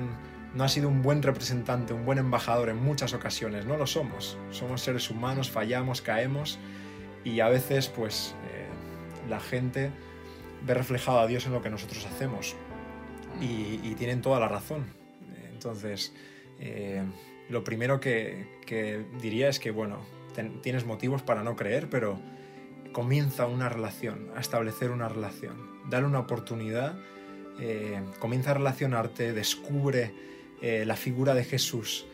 no 0.56 0.63
ha 0.63 0.69
sido 0.69 0.88
un 0.88 1.01
buen 1.01 1.21
representante, 1.21 1.91
un 1.91 2.06
buen 2.06 2.19
embajador 2.19 2.69
en 2.69 2.77
muchas 2.77 3.13
ocasiones, 3.13 3.65
no 3.65 3.75
lo 3.75 3.86
somos. 3.86 4.38
Somos 4.49 4.82
seres 4.82 5.10
humanos, 5.10 5.51
fallamos, 5.51 6.01
caemos 6.01 6.58
y 7.25 7.41
a 7.41 7.49
veces 7.49 7.89
pues 7.89 8.34
eh, 8.53 8.67
la 9.30 9.41
gente 9.41 9.91
ve 10.65 10.73
reflejado 10.73 11.19
a 11.19 11.27
Dios 11.27 11.47
en 11.47 11.51
lo 11.51 11.62
que 11.62 11.69
nosotros 11.69 12.06
hacemos 12.06 12.56
y, 13.41 13.93
tienen 13.95 14.21
toda 14.21 14.39
la 14.39 14.47
razón. 14.47 14.86
Entonces, 15.51 16.13
eh, 16.62 17.03
lo 17.49 17.63
primero 17.65 17.99
que, 17.99 18.47
diría 19.21 19.49
es 19.49 19.60
que, 19.60 19.71
bueno, 19.71 19.99
tienes 20.62 20.86
motivos 20.86 21.21
para 21.21 21.43
no 21.43 21.56
creer, 21.56 21.89
pero 21.89 22.19
comienza 22.91 23.45
una 23.45 23.69
relación, 23.69 24.30
a 24.36 24.39
establecer 24.39 24.91
una 24.91 25.08
relación, 25.08 25.56
dale 25.89 26.06
una 26.06 26.19
oportunidad, 26.19 26.97
eh, 27.60 28.02
comienza 28.19 28.52
a 28.52 28.54
relacionarte, 28.56 29.34
descubre 29.34 30.13
eh, 30.62 30.84
la 30.86 30.95
figura 30.95 31.34
de 31.34 31.43
Jesús, 31.43 32.06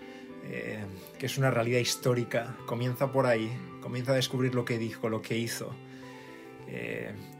eh, 0.45 0.79
que 1.17 1.25
es 1.25 1.37
una 1.37 1.51
realidad 1.51 1.79
histórica, 1.79 2.57
comienza 2.65 3.11
por 3.11 3.25
ahí, 3.25 3.51
comienza 3.81 4.11
a 4.11 4.15
descubrir 4.15 4.55
lo 4.55 4.65
que 4.65 4.77
dijo, 4.77 5.09
lo 5.09 5.21
que 5.21 5.37
hizo. 5.37 5.73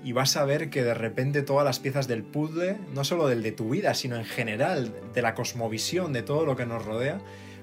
y 0.04 0.12
vas 0.12 0.36
a 0.36 0.46
ver 0.46 0.70
que 0.70 0.84
de 0.84 0.94
repente 0.94 1.42
todas 1.42 1.66
las 1.66 1.80
piezas 1.80 2.08
del 2.08 2.24
puzzle, 2.24 2.78
no 2.94 3.04
solo 3.04 3.28
del 3.28 3.42
de 3.42 3.52
tu 3.52 3.70
vida, 3.70 3.94
sino 3.94 4.16
en 4.16 4.26
general, 4.26 4.94
de 5.14 5.22
la 5.22 5.34
cosmovisión, 5.34 6.14
de 6.14 6.22
todo 6.22 6.46
lo 6.46 6.56
que 6.56 6.66
nos 6.66 6.86
rodea, 6.86 7.20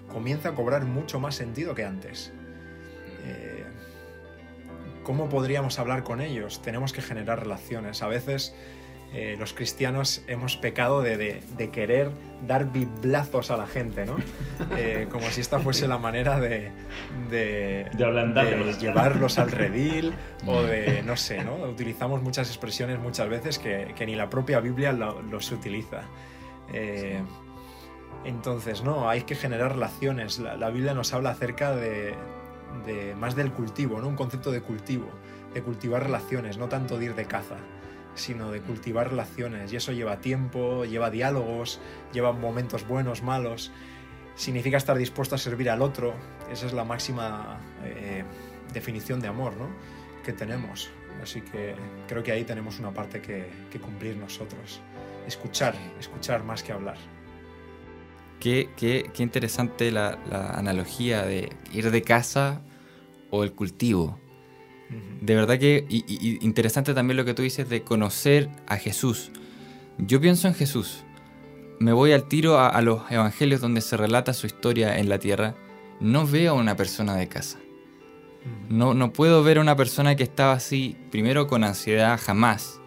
comienza 0.08 0.48
a 0.48 0.54
cobrar 0.54 0.84
mucho 0.84 1.20
más 1.20 1.36
sentido 1.36 1.74
que 1.74 1.84
antes. 1.84 2.32
¿Cómo 5.02 5.28
podríamos 5.28 5.78
hablar 5.78 6.02
con 6.02 6.20
ellos? 6.20 6.62
Tenemos 6.62 6.92
que 6.92 7.02
generar 7.02 7.40
relaciones. 7.40 8.02
A 8.02 8.06
veces 8.06 8.54
eh, 9.12 9.34
los 9.38 9.52
cristianos 9.52 10.22
hemos 10.28 10.56
pecado 10.56 11.02
de, 11.02 11.42
querer 11.72 12.10
dar 12.46 12.70
biblazos 12.70 13.50
a 13.50 13.56
la 13.56 13.66
gente, 13.66 14.06
¿no? 14.06 14.16
Eh, 14.76 15.08
como 15.10 15.28
si 15.30 15.40
esta 15.40 15.58
fuese 15.58 15.88
la 15.88 15.98
manera 15.98 16.38
de, 16.38 16.70
de, 17.28 17.90
llevarlos 18.78 19.38
al 19.40 19.50
redil 19.50 20.14
o 20.46 20.62
de, 20.62 21.02
no 21.02 21.16
sé, 21.16 21.42
¿no? 21.42 21.56
Utilizamos 21.56 22.22
muchas 22.22 22.48
expresiones 22.48 23.00
muchas 23.00 23.28
veces 23.28 23.58
que, 23.58 23.92
ni 24.06 24.14
la 24.14 24.30
propia 24.30 24.60
Biblia 24.60 24.92
los 24.92 25.50
utiliza. 25.50 26.02
Eh, 26.72 27.20
entonces, 28.24 28.84
no, 28.84 29.08
hay 29.08 29.22
que 29.22 29.34
generar 29.34 29.72
relaciones. 29.72 30.38
La, 30.38 30.70
Biblia 30.70 30.94
nos 30.94 31.12
habla 31.14 31.30
acerca 31.30 31.74
de, 31.74 32.14
de, 32.86 33.14
más 33.14 33.34
del 33.34 33.52
cultivo, 33.52 34.00
¿no? 34.00 34.08
Un 34.08 34.16
concepto 34.16 34.50
de 34.50 34.60
cultivo, 34.60 35.08
de 35.54 35.62
cultivar 35.62 36.02
relaciones, 36.02 36.58
no 36.58 36.68
tanto 36.68 36.98
de 36.98 37.06
ir 37.06 37.14
de 37.14 37.26
caza 37.26 37.56
sino 38.14 38.50
de 38.50 38.60
cultivar 38.60 39.10
relaciones. 39.10 39.72
Y 39.72 39.76
eso 39.76 39.92
lleva 39.92 40.20
tiempo, 40.20 40.84
lleva 40.84 41.10
diálogos, 41.10 41.80
lleva 42.12 42.32
momentos 42.32 42.86
buenos, 42.86 43.22
malos. 43.22 43.70
Significa 44.34 44.76
estar 44.76 44.96
dispuesto 44.96 45.34
a 45.34 45.38
servir 45.38 45.70
al 45.70 45.82
otro. 45.82 46.14
Esa 46.50 46.66
es 46.66 46.72
la 46.72 46.84
máxima 46.84 47.60
eh, 47.84 48.24
definición 48.72 49.20
de 49.20 49.28
amor 49.28 49.56
¿no? 49.56 49.68
que 50.24 50.32
tenemos. 50.32 50.90
Así 51.22 51.42
que 51.42 51.74
creo 52.08 52.22
que 52.22 52.32
ahí 52.32 52.44
tenemos 52.44 52.78
una 52.78 52.92
parte 52.92 53.20
que, 53.20 53.50
cumplir 53.80 54.16
nosotros. 54.16 54.80
Escuchar, 55.26 55.74
escuchar 55.98 56.44
más 56.44 56.62
que 56.62 56.72
hablar. 56.72 56.96
Qué, 58.40 58.70
qué, 58.76 59.10
qué 59.14 59.22
interesante 59.22 59.92
la, 59.92 60.18
la 60.30 60.50
analogía 60.50 61.22
de 61.24 61.50
ir 61.72 61.90
de 61.90 62.02
casa 62.02 62.62
o 63.30 63.44
el 63.44 63.52
cultivo. 63.52 64.18
De 65.20 65.34
verdad 65.34 65.58
que 65.58 65.86
interesante 66.40 66.94
también 66.94 67.16
lo 67.16 67.24
que 67.24 67.34
tú 67.34 67.42
dices 67.42 67.68
de 67.68 67.82
conocer 67.82 68.48
a 68.66 68.76
Jesús. 68.76 69.30
Yo 69.98 70.20
pienso 70.20 70.48
en 70.48 70.54
Jesús. 70.54 71.04
Me 71.78 71.92
voy 71.92 72.12
al 72.12 72.26
tiro 72.26 72.58
a, 72.58 72.80
los 72.82 73.02
evangelios 73.10 73.60
donde 73.60 73.82
se 73.82 73.96
relata 73.96 74.34
su 74.34 74.46
historia 74.46 74.98
en 74.98 75.08
la 75.08 75.18
tierra. 75.18 75.54
No 76.00 76.26
veo 76.26 76.52
a 76.52 76.54
una 76.54 76.76
persona 76.76 77.14
de 77.14 77.28
casa. 77.28 77.58
No, 78.68 78.94
no 78.94 79.12
puedo 79.12 79.42
ver 79.42 79.58
a 79.58 79.60
una 79.60 79.76
persona 79.76 80.16
que 80.16 80.22
estaba 80.22 80.52
así, 80.52 80.96
primero 81.10 81.46
con 81.46 81.62
ansiedad, 81.62 82.18
jamás. 82.20 82.80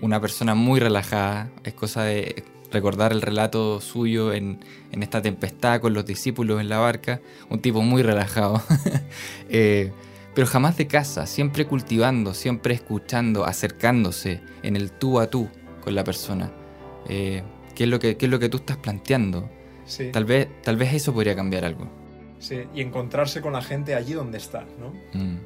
Una 0.00 0.20
persona 0.20 0.54
muy 0.54 0.80
relajada. 0.80 1.50
Es 1.64 1.74
cosa 1.74 2.04
de 2.04 2.44
recordar 2.70 3.12
el 3.12 3.22
relato 3.22 3.80
suyo 3.80 4.32
en, 4.32 4.60
en 4.92 5.02
esta 5.02 5.22
tempestad 5.22 5.80
con 5.80 5.94
los 5.94 6.04
discípulos 6.04 6.60
en 6.60 6.68
la 6.68 6.78
barca. 6.78 7.20
Un 7.48 7.60
tipo 7.60 7.82
muy 7.82 8.02
relajado. 8.02 8.62
eh, 9.48 9.92
pero 10.34 10.46
jamás 10.46 10.76
de 10.76 10.86
casa, 10.86 11.26
siempre 11.26 11.66
cultivando, 11.66 12.32
siempre 12.32 12.74
escuchando, 12.74 13.44
acercándose 13.44 14.40
en 14.62 14.76
el 14.76 14.92
tú 14.92 15.18
a 15.18 15.28
tú 15.28 15.48
con 15.82 15.94
la 15.94 16.04
persona. 16.04 16.52
Eh, 17.08 17.42
¿qué, 17.74 17.84
es 17.84 17.90
lo 17.90 17.98
que, 17.98 18.16
es 18.20 18.28
lo 18.28 18.38
que 18.38 18.48
tú 18.48 18.58
estás 18.58 18.76
planteando? 18.76 19.50
Tal, 20.12 20.24
vez, 20.24 20.48
tal 20.62 20.76
vez 20.76 20.92
eso 20.92 21.12
podría 21.14 21.34
cambiar 21.34 21.64
algo. 21.64 21.88
Sí, 22.38 22.60
y 22.74 22.82
encontrarse 22.82 23.40
con 23.40 23.52
la 23.52 23.62
gente 23.62 23.94
allí 23.94 24.12
donde 24.12 24.38
está, 24.38 24.64
¿no? 24.78 24.92
Mm. 25.12 25.38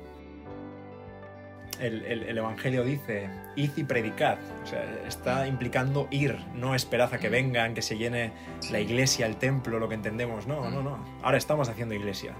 El, 1.82 2.38
Evangelio 2.38 2.84
dice, 2.84 3.28
id 3.56 3.70
y 3.76 3.84
predicad. 3.84 4.38
O 4.62 4.66
sea, 4.66 4.84
está 5.06 5.48
implicando 5.48 6.06
ir, 6.10 6.38
no 6.54 6.74
esperad 6.74 7.12
a 7.12 7.18
que 7.18 7.28
vengan, 7.28 7.74
que 7.74 7.82
se 7.82 7.96
llene 7.96 8.32
la 8.70 8.78
iglesia, 8.78 9.26
el 9.26 9.36
templo, 9.36 9.78
lo 9.80 9.88
que 9.88 9.96
entendemos. 9.96 10.46
No, 10.46 10.70
no, 10.70 10.82
no. 10.82 11.04
Ahora 11.22 11.38
estamos 11.38 11.68
haciendo 11.68 11.94
iglesia. 11.94 12.34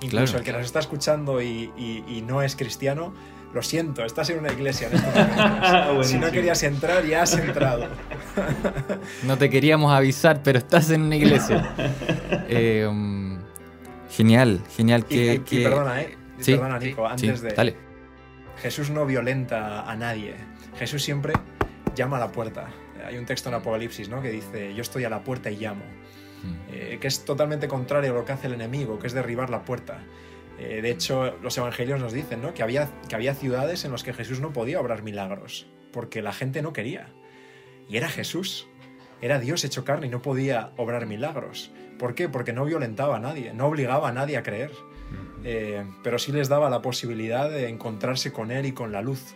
Incluso 0.00 0.36
el 0.36 0.44
que 0.44 0.52
nos 0.52 0.62
está 0.62 0.78
escuchando 0.78 1.42
y, 1.42 2.24
no 2.26 2.42
es 2.42 2.54
cristiano, 2.56 3.14
lo 3.52 3.62
siento, 3.62 4.04
estás 4.04 4.30
en 4.30 4.40
una 4.40 4.52
iglesia 4.52 4.88
en 4.88 4.94
este 4.94 6.02
si 6.04 6.18
no 6.18 6.30
querías 6.32 6.62
entrar, 6.64 7.04
ya 7.04 7.22
has 7.22 7.34
entrado. 7.34 7.86
no 9.22 9.38
te 9.38 9.48
queríamos 9.48 9.92
avisar, 9.92 10.42
pero 10.42 10.58
estás 10.58 10.90
en 10.90 11.02
una 11.02 11.16
iglesia. 11.16 11.74
Eh, 12.46 12.86
um, 12.86 13.38
genial, 14.10 14.60
genial. 14.76 15.06
Que, 15.06 15.40
perdona, 15.48 16.02
¿eh? 16.02 16.16
perdona, 16.44 16.78
Nico, 16.78 17.06
antes 17.06 17.40
de... 17.40 17.52
Dale. 17.52 17.93
Jesús 18.64 18.88
no 18.88 19.04
violenta 19.04 19.82
a 19.82 19.94
nadie. 19.94 20.36
Jesús 20.78 21.02
siempre 21.02 21.34
llama 21.94 22.16
a 22.16 22.20
la 22.20 22.32
puerta. 22.32 22.70
Hay 23.06 23.18
un 23.18 23.26
texto 23.26 23.50
en 23.50 23.56
Apocalipsis 23.56 24.08
¿no? 24.08 24.22
que 24.22 24.30
dice, 24.30 24.74
yo 24.74 24.80
estoy 24.80 25.04
a 25.04 25.10
la 25.10 25.22
puerta 25.22 25.50
y 25.50 25.58
llamo. 25.58 25.84
Eh, 26.72 26.96
que 26.98 27.06
es 27.06 27.26
totalmente 27.26 27.68
contrario 27.68 28.12
a 28.12 28.14
lo 28.14 28.24
que 28.24 28.32
hace 28.32 28.46
el 28.46 28.54
enemigo, 28.54 28.98
que 28.98 29.06
es 29.06 29.12
derribar 29.12 29.50
la 29.50 29.66
puerta. 29.66 29.98
Eh, 30.58 30.80
de 30.80 30.90
hecho, 30.90 31.36
los 31.42 31.58
evangelios 31.58 32.00
nos 32.00 32.14
dicen 32.14 32.40
¿no? 32.40 32.54
que, 32.54 32.62
había, 32.62 32.88
que 33.06 33.14
había 33.14 33.34
ciudades 33.34 33.84
en 33.84 33.92
las 33.92 34.02
que 34.02 34.14
Jesús 34.14 34.40
no 34.40 34.54
podía 34.54 34.80
obrar 34.80 35.02
milagros, 35.02 35.66
porque 35.92 36.22
la 36.22 36.32
gente 36.32 36.62
no 36.62 36.72
quería. 36.72 37.08
Y 37.90 37.98
era 37.98 38.08
Jesús, 38.08 38.66
era 39.20 39.40
Dios 39.40 39.62
hecho 39.64 39.84
carne 39.84 40.06
y 40.06 40.10
no 40.10 40.22
podía 40.22 40.72
obrar 40.78 41.04
milagros. 41.04 41.70
¿Por 41.98 42.14
qué? 42.14 42.30
Porque 42.30 42.54
no 42.54 42.64
violentaba 42.64 43.16
a 43.16 43.20
nadie, 43.20 43.52
no 43.52 43.66
obligaba 43.66 44.08
a 44.08 44.12
nadie 44.12 44.38
a 44.38 44.42
creer, 44.42 44.70
eh, 45.44 45.84
pero 46.02 46.18
sí 46.18 46.32
les 46.32 46.48
daba 46.48 46.68
la 46.70 46.82
posibilidad 46.82 47.50
de 47.50 47.68
encontrarse 47.68 48.32
con 48.32 48.50
Él 48.50 48.66
y 48.66 48.72
con 48.72 48.92
la 48.92 49.02
luz. 49.02 49.34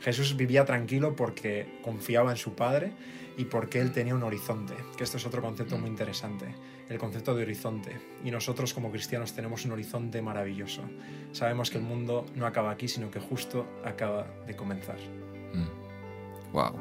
Jesús 0.00 0.36
vivía 0.36 0.66
tranquilo 0.66 1.16
porque 1.16 1.78
confiaba 1.82 2.30
en 2.30 2.36
su 2.36 2.54
Padre 2.54 2.92
y 3.38 3.44
porque 3.44 3.80
él 3.80 3.92
tenía 3.92 4.16
un 4.16 4.24
horizonte, 4.24 4.74
que 4.96 5.04
esto 5.04 5.16
es 5.16 5.24
otro 5.24 5.40
concepto 5.40 5.78
muy 5.78 5.88
interesante, 5.88 6.46
el 6.88 6.98
concepto 6.98 7.36
de 7.36 7.44
horizonte. 7.44 7.96
Y 8.24 8.32
nosotros 8.32 8.74
como 8.74 8.90
cristianos 8.90 9.32
tenemos 9.32 9.64
un 9.64 9.72
horizonte 9.72 10.20
maravilloso. 10.20 10.82
Sabemos 11.30 11.70
que 11.70 11.78
el 11.78 11.84
mundo 11.84 12.26
no 12.34 12.46
acaba 12.46 12.72
aquí, 12.72 12.88
sino 12.88 13.12
que 13.12 13.20
justo 13.20 13.64
acaba 13.84 14.26
de 14.44 14.56
comenzar. 14.56 14.96
Wow. 16.52 16.72
Mm. 16.72 16.76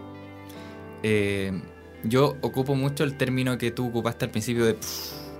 Eh, 1.03 1.61
yo 2.03 2.35
ocupo 2.41 2.73
mucho 2.73 3.03
el 3.03 3.17
término 3.17 3.59
que 3.59 3.69
tú 3.69 3.89
ocupaste 3.89 4.25
al 4.25 4.31
principio 4.31 4.65
de... 4.65 4.77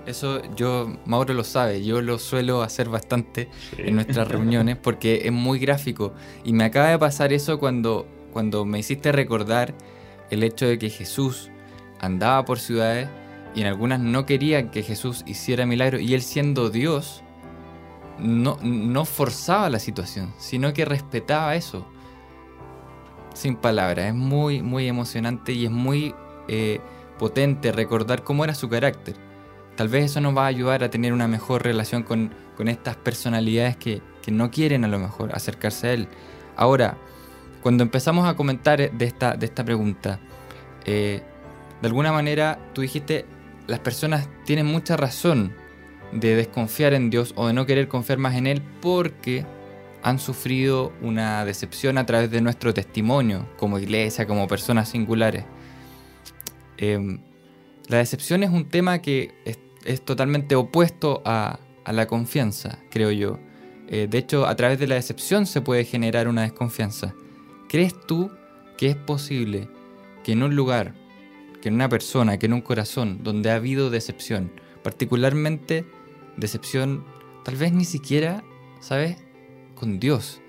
eso 0.08 0.42
yo, 0.54 0.96
Mauro 1.04 1.34
lo 1.34 1.44
sabe, 1.44 1.84
yo 1.84 2.00
lo 2.00 2.18
suelo 2.18 2.62
hacer 2.62 2.88
bastante 2.88 3.48
en 3.76 3.94
nuestras 3.94 4.28
reuniones 4.28 4.76
porque 4.76 5.22
es 5.24 5.32
muy 5.32 5.58
gráfico. 5.58 6.14
Y 6.44 6.52
me 6.52 6.64
acaba 6.64 6.88
de 6.88 6.98
pasar 6.98 7.32
eso 7.32 7.58
cuando, 7.58 8.06
cuando 8.32 8.64
me 8.64 8.78
hiciste 8.78 9.12
recordar 9.12 9.74
el 10.30 10.42
hecho 10.42 10.66
de 10.66 10.78
que 10.78 10.90
Jesús 10.90 11.50
andaba 12.00 12.44
por 12.44 12.58
ciudades 12.58 13.08
y 13.54 13.60
en 13.62 13.66
algunas 13.66 14.00
no 14.00 14.26
querían 14.26 14.70
que 14.70 14.82
Jesús 14.82 15.24
hiciera 15.26 15.66
milagros 15.66 16.00
y 16.02 16.14
él 16.14 16.22
siendo 16.22 16.70
Dios 16.70 17.22
no, 18.18 18.58
no 18.62 19.04
forzaba 19.04 19.70
la 19.70 19.78
situación, 19.78 20.32
sino 20.38 20.72
que 20.72 20.84
respetaba 20.84 21.54
eso. 21.54 21.86
Sin 23.34 23.56
palabras, 23.56 24.06
es 24.06 24.14
muy, 24.14 24.62
muy 24.62 24.88
emocionante 24.88 25.52
y 25.52 25.66
es 25.66 25.70
muy 25.70 26.14
eh, 26.48 26.80
potente 27.18 27.72
recordar 27.72 28.24
cómo 28.24 28.44
era 28.44 28.54
su 28.54 28.68
carácter. 28.68 29.27
Tal 29.78 29.86
vez 29.86 30.06
eso 30.06 30.20
nos 30.20 30.36
va 30.36 30.42
a 30.42 30.46
ayudar 30.48 30.82
a 30.82 30.90
tener 30.90 31.12
una 31.12 31.28
mejor 31.28 31.62
relación 31.62 32.02
con, 32.02 32.32
estas 32.66 32.96
personalidades 32.96 33.76
que, 33.76 34.02
que 34.22 34.32
no 34.32 34.50
quieren 34.50 34.84
a 34.84 34.88
lo 34.88 34.98
mejor 34.98 35.32
acercarse 35.32 35.86
a 35.86 35.92
Él. 35.92 36.08
Ahora, 36.56 36.98
cuando 37.62 37.84
empezamos 37.84 38.28
a 38.28 38.34
comentar 38.34 38.90
de 38.90 39.04
esta, 39.04 39.36
de 39.36 39.46
esta 39.46 39.64
pregunta, 39.64 40.18
eh, 40.84 41.22
de 41.80 41.86
alguna 41.86 42.10
manera 42.10 42.58
tú 42.72 42.80
dijiste, 42.80 43.24
las 43.68 43.78
personas 43.78 44.28
tienen 44.44 44.66
mucha 44.66 44.96
razón 44.96 45.52
de 46.10 46.34
desconfiar 46.34 46.92
en 46.92 47.08
Dios 47.08 47.32
o 47.36 47.46
de 47.46 47.52
no 47.52 47.64
querer 47.64 47.86
confiar 47.86 48.18
más 48.18 48.34
en 48.34 48.48
Él 48.48 48.60
porque 48.82 49.46
han 50.02 50.18
sufrido 50.18 50.92
una 51.02 51.44
decepción 51.44 51.98
a 51.98 52.04
través 52.04 52.32
de 52.32 52.40
nuestro 52.40 52.74
testimonio 52.74 53.46
como 53.56 53.78
iglesia, 53.78 54.26
como 54.26 54.48
personas 54.48 54.88
singulares. 54.88 55.44
Em, 56.78 57.20
La 57.88 57.98
decepción 57.98 58.42
es 58.42 58.50
un 58.50 58.68
tema 58.68 58.98
que 58.98 59.30
es, 59.84 60.00
totalmente 60.02 60.56
opuesto 60.56 61.22
a, 61.24 61.60
la 61.86 62.06
confianza, 62.06 62.80
creo 62.90 63.10
yo. 63.10 63.38
Eh, 63.88 64.08
de 64.10 64.18
hecho, 64.18 64.46
a 64.46 64.54
través 64.56 64.78
de 64.78 64.86
la 64.86 64.96
decepción 64.96 65.46
se 65.46 65.62
puede 65.62 65.84
generar 65.84 66.28
una 66.28 66.42
desconfianza. 66.42 67.14
¿Crees 67.68 67.94
tú 68.06 68.30
que 68.76 68.88
es 68.88 68.96
posible 68.96 69.68
que 70.22 70.32
en 70.32 70.42
un 70.42 70.54
lugar, 70.54 70.94
que 71.62 71.68
en 71.68 71.76
una 71.76 71.88
persona, 71.88 72.38
que 72.38 72.46
en 72.46 72.52
un 72.52 72.60
corazón 72.60 73.20
donde 73.22 73.50
ha 73.50 73.54
habido 73.54 73.88
decepción, 73.88 74.52
particularmente 74.82 75.86
decepción 76.36 77.04
tal 77.44 77.56
vez 77.56 77.72
ni 77.72 77.84
siquiera, 77.84 78.44
¿sabes? 78.80 79.16
Con 79.74 79.98
Dios, 79.98 80.40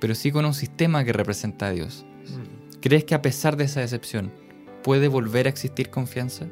pero 0.00 0.14
sí 0.14 0.32
con 0.32 0.44
un 0.44 0.54
sistema 0.54 1.04
que 1.04 1.12
representa 1.12 1.66
a 1.66 1.72
Dios. 1.72 2.06
¿Crees 2.80 3.04
que 3.04 3.14
a 3.14 3.22
pesar 3.22 3.56
de 3.56 3.64
esa 3.64 3.80
decepción 3.80 4.32
puede 4.82 5.08
volver 5.08 5.46
a 5.46 5.50
existir 5.50 5.90
confianza? 5.90 6.46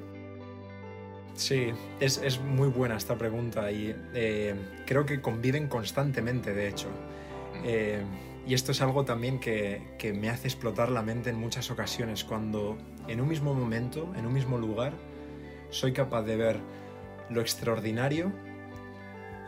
Sí, 1.39 1.73
es, 2.01 2.41
muy 2.41 2.67
buena 2.67 2.97
esta 2.97 3.17
pregunta 3.17 3.71
y 3.71 3.95
eh, 4.13 4.57
creo 4.85 5.07
que 5.07 5.21
conviven 5.21 5.69
constantemente, 5.69 6.53
de 6.53 6.69
hecho. 6.69 6.89
Eh, 7.63 8.03
y 8.45 8.55
esto 8.55 8.73
es 8.73 8.83
algo 8.83 9.05
también 9.05 9.39
que, 9.39 9.95
que, 9.99 10.13
me 10.13 10.31
hace 10.31 10.49
explotar 10.49 10.91
la 10.91 11.01
mente 11.01 11.31
en 11.31 11.39
muchas 11.39 11.71
ocasiones, 11.71 12.25
cuando 12.25 12.77
en 13.07 13.21
un 13.21 13.29
mismo 13.29 13.55
momento, 13.55 14.13
en 14.17 14.27
un 14.27 14.33
mismo 14.33 14.59
lugar, 14.59 14.95
soy 15.71 15.93
capaz 15.93 16.23
de 16.23 16.37
ver 16.37 16.61
lo 17.31 17.41
extraordinario 17.41 18.33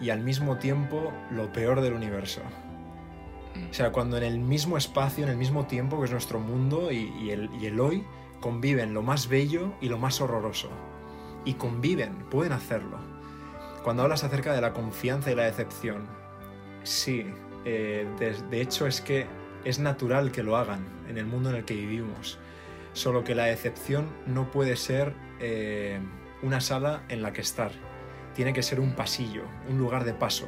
y 0.00 0.10
al 0.10 0.20
mismo 0.20 0.58
tiempo 0.58 1.12
lo 1.32 1.52
peor 1.52 1.80
del 1.80 1.94
universo. 1.94 2.42
O 3.68 3.74
sea, 3.74 3.90
cuando 3.90 4.16
en 4.16 4.22
el 4.22 4.38
mismo 4.38 4.76
espacio, 4.76 5.24
en 5.24 5.30
el 5.30 5.36
mismo 5.36 5.66
tiempo 5.66 5.98
que 5.98 6.04
es 6.04 6.12
nuestro 6.12 6.38
mundo 6.38 6.92
y, 6.92 7.30
el, 7.30 7.50
y 7.60 7.66
el 7.66 7.80
hoy, 7.80 8.04
conviven 8.40 8.94
lo 8.94 9.02
más 9.02 9.26
bello 9.26 9.74
y 9.80 9.88
lo 9.88 9.98
más 9.98 10.20
horroroso. 10.20 10.70
Y 11.44 11.54
conviven, 11.54 12.14
pueden 12.30 12.52
hacerlo. 12.52 12.98
Cuando 13.82 14.02
hablas 14.02 14.24
acerca 14.24 14.52
de 14.52 14.60
la 14.60 14.72
confianza 14.72 15.30
y 15.30 15.34
la 15.34 15.44
decepción, 15.44 16.06
sí, 16.82 17.26
eh, 17.64 18.06
de, 18.18 18.60
hecho 18.60 18.86
es 18.86 19.00
que 19.00 19.26
es 19.64 19.78
natural 19.78 20.32
que 20.32 20.42
lo 20.42 20.56
hagan 20.56 20.86
en 21.08 21.18
el 21.18 21.26
mundo 21.26 21.50
en 21.50 21.56
el 21.56 21.64
que 21.64 21.74
vivimos. 21.74 22.38
Solo 22.92 23.24
que 23.24 23.34
la 23.34 23.44
decepción 23.44 24.08
no 24.26 24.50
puede 24.50 24.76
ser 24.76 25.14
eh, 25.38 26.00
una 26.42 26.60
sala 26.60 27.02
en 27.08 27.22
la 27.22 27.32
que 27.32 27.40
estar. 27.40 27.72
Tiene 28.34 28.52
que 28.52 28.62
ser 28.62 28.80
un 28.80 28.94
pasillo, 28.94 29.44
un 29.68 29.78
lugar 29.78 30.04
de 30.04 30.14
paso, 30.14 30.46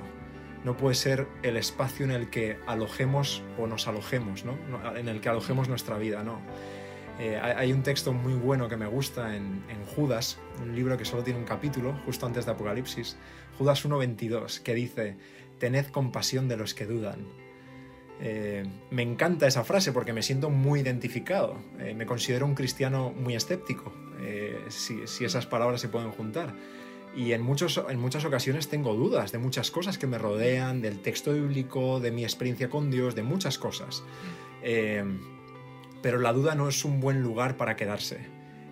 no 0.65 0.77
puede 0.77 0.95
ser 0.95 1.27
el 1.43 1.57
espacio 1.57 2.05
en 2.05 2.13
el 2.13 2.31
que 2.31 2.59
alojemos 2.67 3.43
o 3.59 3.67
nos 3.67 3.89
alojemos, 3.89 4.45
¿no? 4.45 4.57
en 4.97 5.09
el 5.09 5.21
que 5.21 5.29
alojemos 5.29 5.69
nuestra 5.69 5.99
vida, 5.99 6.23
no. 6.23 6.41
Eh, 7.19 7.39
hay 7.39 7.73
un 7.73 7.83
texto 7.83 8.13
muy 8.13 8.35
bueno 8.35 8.69
que 8.69 8.77
me 8.77 8.87
gusta 8.87 9.37
en, 9.37 9.63
Judas, 9.95 10.39
un 10.61 10.75
libro 10.75 10.97
que 10.97 11.05
solo 11.05 11.23
tiene 11.23 11.39
un 11.39 11.45
capítulo, 11.45 11.95
justo 12.07 12.27
antes 12.27 12.47
de 12.47 12.53
Apocalipsis, 12.53 13.17
Judas 13.59 13.85
1.22, 13.85 14.63
que 14.63 14.75
dice, 14.75 15.17
tened 15.59 15.87
compasión 15.87 16.49
de 16.49 16.57
los 16.57 16.75
que 16.75 16.87
dudan. 16.87 17.27
Eh, 18.21 18.65
me 18.91 19.03
encanta 19.03 19.47
esa 19.47 19.65
frase 19.65 19.93
porque 19.93 20.13
me 20.13 20.23
siento 20.23 20.49
muy 20.49 20.81
identificado. 20.81 21.57
Eh, 21.79 21.95
me 21.95 22.07
considero 22.07 22.47
un 22.47 22.55
cristiano 22.55 23.11
muy 23.11 23.35
escéptico, 23.35 23.93
si, 24.69 25.07
si 25.09 25.25
esas 25.25 25.47
palabras 25.47 25.81
se 25.81 25.89
pueden 25.89 26.13
juntar 26.13 26.55
y 27.15 27.33
en, 27.33 27.43
muchos, 27.43 27.81
en 27.89 27.99
muchas 28.01 28.25
ocasiones 28.25 28.69
tengo 28.69 28.95
dudas 28.95 29.33
de 29.33 29.39
muchas 29.39 29.71
cosas 29.71 29.99
que 29.99 30.07
me 30.07 30.19
rodean, 30.19 30.81
del 30.81 31.01
texto 31.01 31.33
bíblico, 31.33 32.01
de 32.01 32.11
mi 32.11 32.25
experiencia 32.25 32.71
con 32.71 32.91
Dios, 32.91 33.15
de 33.15 33.23
muchas 33.23 33.59
cosas. 33.59 34.03
Eh, 34.63 35.05
pero 36.03 36.19
la 36.19 36.33
duda 36.33 36.55
no 36.55 36.69
es 36.69 36.85
un 36.85 37.01
buen 37.01 37.23
lugar 37.23 37.57
para 37.57 37.77
quedarse, 37.77 38.19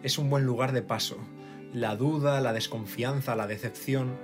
es 0.03 0.19
un 0.19 0.29
buen 0.29 0.45
lugar 0.45 0.73
de 0.73 0.83
paso. 0.83 1.17
La 1.73 1.95
duda, 1.97 2.41
la 2.41 2.53
desconfianza, 2.53 3.37
la 3.37 3.47
decepción 3.47 4.17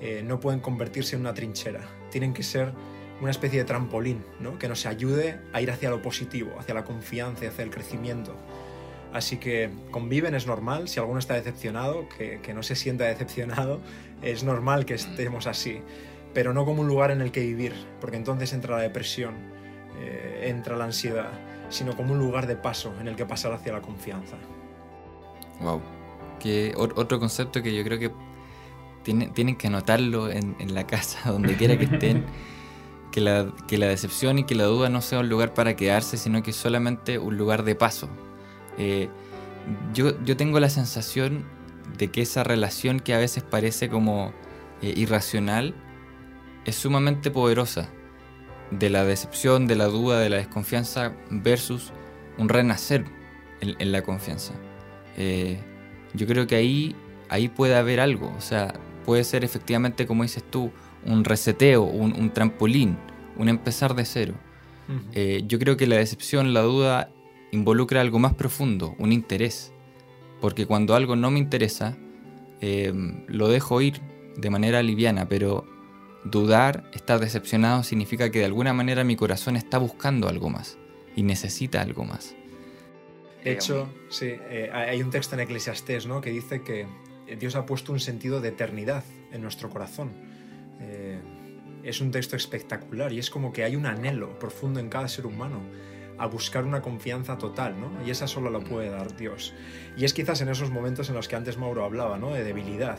eh, 0.00 0.22
no 0.24 0.40
pueden 0.40 0.60
convertirse 0.60 1.14
en 1.14 1.20
una 1.20 1.34
trinchera, 1.34 1.82
tienen 2.10 2.32
que 2.32 2.42
ser 2.42 2.72
una 3.20 3.30
especie 3.30 3.58
de 3.58 3.64
trampolín 3.64 4.24
¿no? 4.40 4.58
que 4.58 4.68
nos 4.68 4.86
ayude 4.86 5.40
a 5.52 5.60
ir 5.60 5.70
hacia 5.70 5.90
lo 5.90 6.02
positivo, 6.02 6.52
hacia 6.58 6.74
la 6.74 6.84
confianza, 6.84 7.48
hacia 7.48 7.64
el 7.64 7.70
crecimiento. 7.70 8.34
Así 9.12 9.38
que 9.38 9.70
conviven, 9.90 10.34
es 10.34 10.46
normal. 10.46 10.88
Si 10.88 11.00
alguno 11.00 11.18
está 11.18 11.34
decepcionado, 11.34 12.06
que, 12.08 12.52
no 12.54 12.62
se 12.62 12.76
sienta 12.76 13.04
decepcionado, 13.04 13.80
es 14.22 14.44
normal 14.44 14.84
que 14.84 14.94
estemos 14.94 15.46
así. 15.46 15.80
Pero 16.34 16.52
no 16.52 16.66
como 16.66 16.82
un 16.82 16.88
lugar 16.88 17.10
en 17.10 17.22
el 17.22 17.32
que 17.32 17.40
vivir, 17.40 17.72
porque 18.00 18.18
entonces 18.18 18.52
entra 18.52 18.76
la 18.76 18.82
depresión, 18.82 19.34
eh, 19.98 20.48
entra 20.48 20.76
la 20.76 20.84
ansiedad, 20.84 21.30
sino 21.68 21.96
como 21.96 22.12
un 22.12 22.18
lugar 22.18 22.46
de 22.46 22.56
paso 22.56 22.92
en 23.00 23.08
el 23.08 23.16
que 23.16 23.26
pasar 23.26 23.52
hacia 23.52 23.72
la 23.72 23.80
confianza. 23.80 24.36
Wow. 25.60 25.80
Que 26.38 26.74
otro 26.76 27.18
concepto 27.18 27.62
que 27.62 27.74
yo 27.74 27.82
creo 27.82 27.98
que 27.98 28.10
tienen, 29.02 29.56
que 29.56 29.66
anotarlo 29.68 30.30
en, 30.30 30.74
la 30.74 30.86
casa, 30.86 31.18
donde 31.30 31.56
quiera 31.56 31.78
que 31.78 31.84
estén. 31.84 32.24
Que 33.12 33.22
la, 33.22 33.50
que 33.66 33.78
la 33.78 33.86
decepción 33.86 34.38
y 34.40 34.44
que 34.44 34.54
la 34.54 34.64
duda 34.64 34.90
no 34.90 35.00
sea 35.00 35.20
un 35.20 35.30
lugar 35.30 35.54
para 35.54 35.74
quedarse, 35.74 36.18
sino 36.18 36.42
que 36.42 36.52
solamente 36.52 37.18
un 37.18 37.38
lugar 37.38 37.62
de 37.62 37.74
paso, 37.74 38.10
eh, 38.76 39.08
yo, 39.94 40.22
yo, 40.22 40.36
tengo 40.36 40.60
la 40.60 40.68
sensación 40.68 41.46
de 41.96 42.08
que 42.10 42.20
esa 42.20 42.44
relación 42.44 43.00
que 43.00 43.14
a 43.14 43.18
veces 43.18 43.42
parece 43.42 43.88
como 43.88 44.34
eh, 44.82 44.92
irracional 44.94 45.74
es 46.66 46.76
sumamente 46.76 47.30
poderosa. 47.30 47.88
De 48.70 48.90
la 48.90 49.04
decepción, 49.04 49.66
de 49.66 49.76
la 49.76 49.86
duda, 49.86 50.20
de 50.20 50.28
la 50.28 50.36
desconfianza 50.36 51.14
versus 51.30 51.92
un 52.38 52.48
renacer 52.48 53.04
en, 53.60 53.92
la 53.92 54.02
confianza. 54.02 54.54
Eh, 55.16 55.58
yo 56.14 56.26
creo 56.26 56.46
que 56.46 56.56
ahí, 56.56 56.96
ahí 57.28 57.48
puede 57.48 57.76
haber 57.76 58.00
algo. 58.00 58.32
O 58.36 58.40
sea, 58.40 58.74
puede 59.04 59.24
ser 59.24 59.44
efectivamente, 59.44 60.06
como 60.06 60.24
dices 60.24 60.44
tú, 60.50 60.72
un 61.04 61.24
reseteo, 61.24 61.84
un, 61.84 62.30
trampolín, 62.32 62.96
un 63.36 63.48
empezar 63.48 63.94
de 63.94 64.04
cero. 64.04 64.34
yo 65.46 65.58
creo 65.58 65.76
que 65.76 65.86
la 65.86 65.96
decepción, 65.96 66.52
la 66.52 66.62
duda 66.62 67.10
involucra 67.52 68.00
algo 68.00 68.18
más 68.18 68.34
profundo, 68.34 68.94
un 68.98 69.12
interés. 69.12 69.72
Porque 70.40 70.66
cuando 70.66 70.94
algo 70.94 71.16
no 71.16 71.30
me 71.30 71.38
interesa, 71.38 71.96
em, 72.60 73.24
lo 73.26 73.48
dejo 73.48 73.80
ir 73.80 74.00
de 74.36 74.50
manera 74.50 74.82
liviana, 74.82 75.28
pero 75.28 75.66
dudar, 76.30 76.84
estar 76.92 77.20
decepcionado, 77.20 77.82
significa 77.82 78.30
que 78.30 78.40
de 78.40 78.44
alguna 78.44 78.72
manera 78.72 79.04
mi 79.04 79.16
corazón 79.16 79.56
está 79.56 79.78
buscando 79.78 80.28
algo 80.28 80.50
más 80.50 80.78
y 81.14 81.22
necesita 81.22 81.80
algo 81.80 82.04
más. 82.04 82.34
De 83.42 83.52
hecho, 83.52 83.88
sí, 84.08 84.34
eh, 84.50 84.70
hay 84.72 85.00
un 85.02 85.10
texto 85.10 85.36
en 85.36 85.40
Eclesiastés 85.40 86.06
¿no? 86.06 86.20
que 86.20 86.30
dice 86.30 86.62
que 86.62 86.86
Dios 87.38 87.54
ha 87.54 87.64
puesto 87.64 87.92
un 87.92 88.00
sentido 88.00 88.40
de 88.40 88.48
eternidad 88.48 89.04
en 89.32 89.40
nuestro 89.40 89.70
corazón. 89.70 90.12
Eh, 90.80 91.20
es 91.84 92.00
un 92.00 92.10
texto 92.10 92.34
espectacular 92.34 93.12
y 93.12 93.20
es 93.20 93.30
como 93.30 93.52
que 93.52 93.62
hay 93.62 93.76
un 93.76 93.86
anhelo 93.86 94.38
profundo 94.38 94.80
en 94.80 94.88
cada 94.88 95.06
ser 95.06 95.26
humano 95.26 95.60
a 96.18 96.26
buscar 96.26 96.64
una 96.64 96.82
confianza 96.82 97.38
total, 97.38 97.80
¿no? 97.80 98.04
Y 98.04 98.10
esa 98.10 98.26
solo 98.26 98.50
la 98.50 98.60
puede 98.60 98.90
dar 98.90 99.16
Dios. 99.16 99.54
Y 99.96 100.04
es 100.04 100.14
quizás 100.14 100.40
en 100.40 100.48
esos 100.48 100.70
momentos 100.70 101.08
en 101.08 101.14
los 101.14 101.28
que 101.28 101.36
antes 101.36 101.58
Mauro 101.58 101.84
hablaba, 101.84 102.18
¿no? 102.18 102.32
De 102.32 102.42
debilidad, 102.42 102.98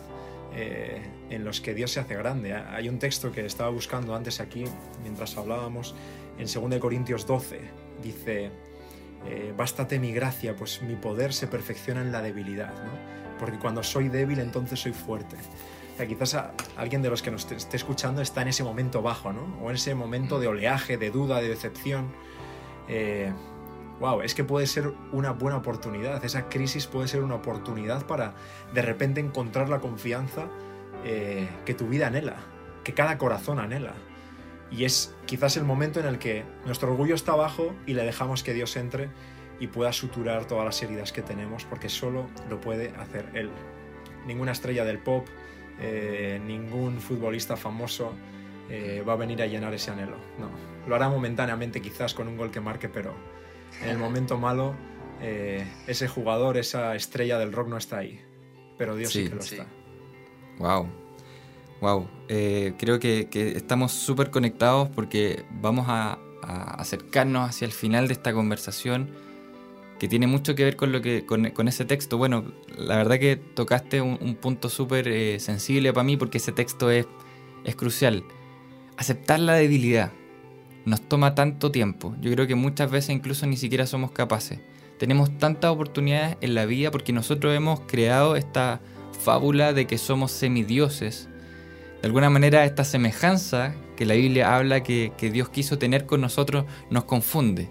eh, 0.53 1.01
en 1.29 1.43
los 1.43 1.61
que 1.61 1.73
Dios 1.73 1.91
se 1.91 1.99
hace 1.99 2.15
grande. 2.15 2.53
Hay 2.53 2.89
un 2.89 2.99
texto 2.99 3.31
que 3.31 3.45
estaba 3.45 3.69
buscando 3.69 4.15
antes 4.15 4.39
aquí, 4.39 4.63
mientras 5.03 5.37
hablábamos, 5.37 5.95
en 6.37 6.69
2 6.69 6.79
Corintios 6.79 7.25
12, 7.25 7.59
dice, 8.01 8.51
eh, 9.25 9.53
bástate 9.55 9.99
mi 9.99 10.11
gracia, 10.11 10.55
pues 10.55 10.81
mi 10.81 10.95
poder 10.95 11.33
se 11.33 11.47
perfecciona 11.47 12.01
en 12.01 12.11
la 12.11 12.21
debilidad, 12.21 12.73
¿no? 12.83 12.91
Porque 13.39 13.57
cuando 13.59 13.83
soy 13.83 14.09
débil, 14.09 14.39
entonces 14.39 14.79
soy 14.79 14.93
fuerte. 14.93 15.35
O 15.93 15.97
sea, 15.97 16.07
quizás 16.07 16.37
alguien 16.75 17.01
de 17.01 17.09
los 17.09 17.21
que 17.21 17.31
nos 17.31 17.51
esté 17.51 17.77
escuchando 17.77 18.21
está 18.21 18.41
en 18.41 18.49
ese 18.49 18.63
momento 18.63 19.01
bajo, 19.01 19.33
¿no? 19.33 19.57
O 19.63 19.69
en 19.69 19.75
ese 19.75 19.95
momento 19.95 20.39
de 20.39 20.47
oleaje, 20.47 20.97
de 20.97 21.11
duda, 21.11 21.41
de 21.41 21.49
decepción 21.49 22.11
wow, 23.99 24.21
es 24.21 24.35
que 24.35 24.43
puede 24.43 24.67
ser 24.67 24.93
una 25.11 25.31
buena 25.31 25.57
oportunidad. 25.57 26.23
Esa 26.23 26.49
crisis 26.49 26.87
puede 26.87 27.07
ser 27.07 27.23
una 27.23 27.35
oportunidad 27.35 28.05
para 28.05 28.35
de 28.73 28.81
repente 28.81 29.19
encontrar 29.21 29.69
la 29.69 29.79
confianza 29.79 30.47
eh, 31.03 31.47
que 31.65 31.73
tu 31.73 31.87
vida 31.87 32.07
anhela, 32.07 32.37
que 32.83 32.93
cada 32.93 33.17
corazón 33.17 33.59
anhela. 33.59 33.93
Y 34.69 34.83
es 34.83 35.15
quizás 35.25 35.57
el 35.57 35.63
momento 35.63 35.99
en 35.99 36.05
el 36.05 36.19
que 36.19 36.43
nuestro 36.65 36.91
orgullo 36.91 37.15
está 37.15 37.33
abajo 37.33 37.73
y 37.85 37.93
le 37.93 38.03
dejamos 38.03 38.43
que 38.43 38.53
Dios 38.53 38.75
entre 38.75 39.09
y 39.59 39.67
pueda 39.67 39.93
suturar 39.93 40.45
todas 40.45 40.65
las 40.65 40.81
heridas 40.83 41.11
que 41.11 41.21
tenemos, 41.21 41.65
porque 41.65 41.89
solo 41.89 42.27
lo 42.49 42.59
puede 42.61 42.89
hacer 42.97 43.29
Él. 43.33 43.49
Ninguna 44.25 44.51
estrella 44.51 44.83
del 44.83 44.99
pop, 44.99 45.25
eh, 45.79 46.39
ningún 46.45 46.99
futbolista 46.99 47.55
famoso, 47.55 48.13
eh, 48.69 49.03
va 49.07 49.13
a 49.13 49.15
venir 49.15 49.41
a 49.41 49.47
llenar 49.47 49.73
ese 49.73 49.91
anhelo. 49.91 50.17
No, 50.37 50.49
lo 50.87 50.95
hará 50.95 51.09
momentáneamente 51.09 51.81
quizás 51.81 52.13
con 52.13 52.27
un 52.27 52.37
gol 52.37 52.51
que 52.51 52.59
marque, 52.59 52.89
pero 52.89 53.15
en 53.81 53.89
el 53.89 53.97
momento 53.97 54.37
malo 54.37 54.75
eh, 55.21 55.65
ese 55.87 56.07
jugador, 56.07 56.57
esa 56.57 56.95
estrella 56.95 57.39
del 57.39 57.51
rock 57.51 57.67
no 57.69 57.77
está 57.77 57.97
ahí. 57.97 58.21
Pero 58.77 58.95
Dios 58.95 59.11
sí, 59.11 59.27
que 59.27 59.35
lo 59.35 59.41
está. 59.41 59.65
Wow. 60.59 60.87
Wow. 61.81 62.07
Eh, 62.27 62.73
creo 62.77 62.99
que, 62.99 63.27
estamos 63.55 63.91
súper 63.91 64.29
conectados 64.29 64.89
porque 64.89 65.45
vamos 65.61 65.85
a, 65.89 66.19
acercarnos 66.41 67.49
hacia 67.49 67.65
el 67.65 67.73
final 67.73 68.07
de 68.07 68.13
esta 68.13 68.31
conversación 68.31 69.09
que 69.99 70.07
tiene 70.07 70.27
mucho 70.27 70.55
que 70.55 70.63
ver 70.63 70.77
con, 70.77 70.93
lo 70.93 71.01
que, 71.01 71.25
con, 71.25 71.67
ese 71.67 71.83
texto. 71.83 72.17
Bueno, 72.17 72.53
la 72.77 72.95
verdad 72.95 73.19
que 73.19 73.35
tocaste 73.35 73.99
un, 73.99 74.35
punto 74.35 74.69
súper 74.69 75.07
eh, 75.07 75.39
sensible 75.39 75.91
para 75.91 76.03
mí 76.03 76.15
porque 76.15 76.37
ese 76.37 76.51
texto 76.51 76.89
es, 76.89 77.05
es 77.65 77.75
crucial. 77.75 78.23
Aceptar 78.95 79.39
la 79.39 79.55
debilidad 79.55 80.11
nos 80.87 81.01
toma 81.01 81.35
tanto 81.35 81.69
tiempo. 81.69 82.15
Yo 82.21 82.31
creo 82.31 82.47
que 82.47 82.55
muchas 82.55 82.89
veces 82.89 83.09
incluso 83.09 83.45
ni 83.45 83.57
siquiera 83.57 83.85
somos 83.85 84.11
capaces. 84.11 84.59
Tenemos 84.97 85.37
tantas 85.37 85.69
oportunidades 85.69 86.37
en 86.39 86.55
la 86.55 86.65
vida 86.65 86.91
porque 86.91 87.11
nosotros 87.11 87.53
hemos 87.53 87.81
creado 87.81 88.37
esta 88.37 88.79
fábula 89.21 89.73
de 89.73 89.85
que 89.85 89.97
somos 89.97 90.31
semidioses. 90.31 91.27
De 92.01 92.07
alguna 92.07 92.29
manera 92.29 92.63
esta 92.63 92.85
semejanza 92.85 93.75
que 93.97 94.05
la 94.05 94.13
Biblia 94.13 94.55
habla 94.55 94.81
que, 94.81 95.11
Dios 95.19 95.49
quiso 95.49 95.77
tener 95.77 96.05
con 96.05 96.21
nosotros 96.21 96.63
nos 96.89 97.03
confunde. 97.03 97.69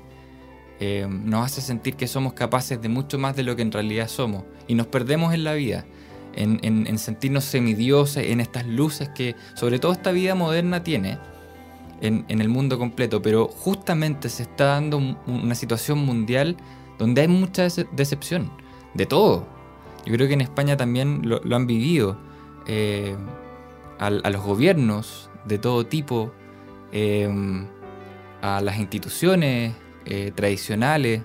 Eh, 0.79 1.09
nos 1.09 1.47
hace 1.47 1.63
sentir 1.63 1.97
que 1.97 2.09
somos 2.09 2.35
capaces 2.35 2.83
de 2.83 2.91
mucho 2.91 3.19
más 3.19 3.35
de 3.35 3.45
lo 3.45 3.57
que 3.57 3.63
en 3.63 3.73
realidad 3.73 4.09
somos. 4.09 4.45
Y 4.69 4.75
nos 4.75 4.89
perdemos 4.89 5.33
en 5.33 5.43
la 5.43 5.55
vida, 5.55 5.87
en, 6.35 6.99
sentirnos 6.99 7.45
semidioses, 7.45 8.27
en 8.27 8.41
estas 8.41 8.67
luces 8.67 9.09
que 9.09 9.37
sobre 9.55 9.79
todo 9.79 9.93
esta 9.93 10.13
vida 10.13 10.35
moderna 10.35 10.85
tiene 10.85 11.19
en, 12.01 12.25
el 12.29 12.49
mundo 12.49 12.79
completo. 12.79 13.23
Pero 13.23 13.49
justamente 13.49 14.29
se 14.29 14.45
está 14.45 14.67
dando 14.67 14.99
una 15.27 15.55
situación 15.55 15.99
mundial 15.99 16.57
donde 16.99 17.23
hay 17.23 17.29
mucha 17.29 17.69
decepción, 17.93 18.51
de 18.95 19.07
todo. 19.07 19.47
Yo 20.07 20.15
creo 20.15 20.29
que 20.29 20.35
en 20.35 20.41
España 20.41 20.77
también 20.77 21.23
lo, 21.25 21.57
han 21.57 21.67
vivido. 21.67 22.19
Eh, 22.67 23.17
a, 23.99 24.11
los 24.11 24.43
gobiernos 24.43 25.31
de 25.45 25.59
todo 25.59 25.87
tipo, 25.87 26.33
em, 26.93 27.67
a 28.43 28.61
las 28.61 28.79
instituciones 28.79 29.75
eh, 30.05 30.33
tradicionales, 30.35 31.23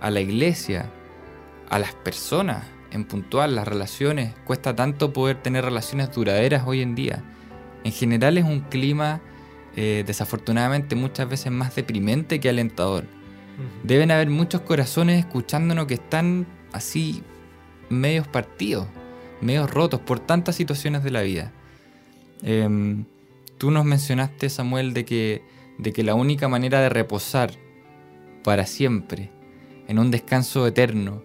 a 0.00 0.10
la 0.10 0.20
iglesia, 0.20 0.90
a 1.68 1.78
las 1.78 1.94
personas 1.94 2.64
en 2.90 3.04
puntual, 3.04 3.54
las 3.54 3.66
relaciones. 3.66 4.34
Cuesta 4.44 4.76
tanto 4.76 5.12
poder 5.12 5.42
tener 5.42 5.64
relaciones 5.64 6.12
duraderas 6.12 6.64
hoy 6.66 6.82
en 6.82 6.94
día. 6.94 7.24
En 7.84 7.92
general 7.92 8.38
es 8.38 8.44
un 8.44 8.60
clima 8.60 9.20
eh, 9.76 10.04
desafortunadamente 10.06 10.94
muchas 10.96 11.28
veces 11.28 11.50
más 11.50 11.74
deprimente 11.74 12.40
que 12.40 12.48
alentador. 12.48 13.04
Deben 13.84 14.10
haber 14.10 14.28
muchos 14.30 14.62
corazones 14.62 15.18
escuchándonos 15.18 15.86
que 15.86 15.94
están 15.94 16.46
así 16.72 17.22
medios 17.90 18.26
partidos, 18.26 18.86
medios 19.40 19.70
rotos 19.70 20.00
por 20.00 20.20
tantas 20.20 20.56
situaciones 20.56 21.04
de 21.04 21.10
la 21.10 21.22
vida. 21.22 21.52
Em, 22.42 23.04
tú 23.58 23.70
nos 23.70 23.84
mencionaste, 23.84 24.48
Samuel, 24.48 24.94
de 24.94 25.04
que, 25.04 25.42
de 25.78 25.92
que 25.92 26.02
la 26.02 26.14
única 26.14 26.48
manera 26.48 26.80
de 26.80 26.88
reposar 26.88 27.52
para 28.42 28.66
siempre, 28.66 29.30
en 29.86 29.98
un 29.98 30.10
descanso 30.10 30.66
eterno, 30.66 31.22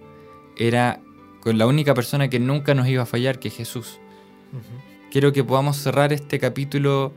era 0.58 1.02
con 1.42 1.58
la 1.58 1.66
única 1.66 1.94
persona 1.94 2.30
que 2.30 2.40
nunca 2.40 2.74
nos 2.76 2.88
iba 2.88 3.04
a 3.04 3.08
fallar, 3.08 3.40
que 3.40 3.48
es 3.48 3.56
Jesús. 3.56 4.00
Quiero 5.12 5.32
que 5.32 5.44
podamos 5.44 5.78
cerrar 5.78 6.14
este 6.14 6.40
capítulo 6.40 7.14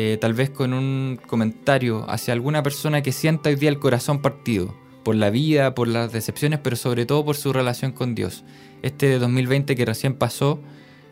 eh, 0.00 0.16
tal 0.16 0.32
vez 0.32 0.48
con 0.48 0.74
un 0.74 1.18
comentario 1.26 2.08
hacia 2.08 2.32
alguna 2.32 2.62
persona 2.62 3.02
que 3.02 3.10
sienta 3.10 3.48
hoy 3.48 3.56
día 3.56 3.68
el 3.68 3.80
corazón 3.80 4.22
partido 4.22 4.72
por 5.02 5.16
la 5.16 5.28
vida, 5.28 5.74
por 5.74 5.88
las 5.88 6.12
decepciones, 6.12 6.60
pero 6.62 6.76
sobre 6.76 7.04
todo 7.04 7.24
por 7.24 7.34
su 7.34 7.52
relación 7.52 7.90
con 7.90 8.14
Dios. 8.14 8.44
Este 8.82 9.18
2020 9.18 9.74
que 9.74 9.84
recién 9.84 10.14
pasó 10.14 10.60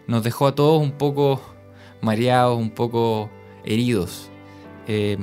nos 0.06 0.22
dejó 0.22 0.46
a 0.46 0.54
todos 0.54 0.80
un 0.80 0.92
poco 0.92 1.42
mareados, 2.00 2.56
un 2.56 2.70
poco 2.70 3.28
heridos. 3.64 4.30
Eh, 4.86 5.18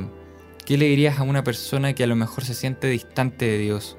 ¿Qué 0.65 0.77
le 0.77 0.87
dirías 0.87 1.19
a 1.19 1.23
una 1.23 1.45
persona 1.45 1.93
que 1.93 2.03
a 2.03 2.07
lo 2.07 2.17
mejor 2.17 2.43
se 2.43 2.55
siente 2.55 2.87
distante 2.87 3.45
de 3.45 3.59
Dios, 3.59 3.95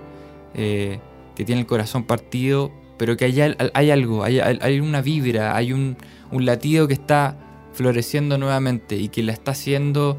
eh, 0.52 1.00
que 1.36 1.46
tiene 1.46 1.62
el 1.62 1.66
corazón 1.66 2.04
partido, 2.04 2.70
pero 2.98 3.16
que 3.16 3.24
hay, 3.24 3.40
hay 3.72 3.90
algo, 3.90 4.24
hay, 4.24 4.80
una 4.80 5.00
vibra, 5.00 5.56
hay 5.56 5.72
un, 5.72 5.96
latido 6.32 6.86
que 6.86 6.94
está 6.94 7.38
floreciendo 7.74 8.38
nuevamente 8.38 8.96
y 8.96 9.08
que 9.08 9.22
la 9.22 9.32
está 9.32 9.50
haciendo 9.50 10.18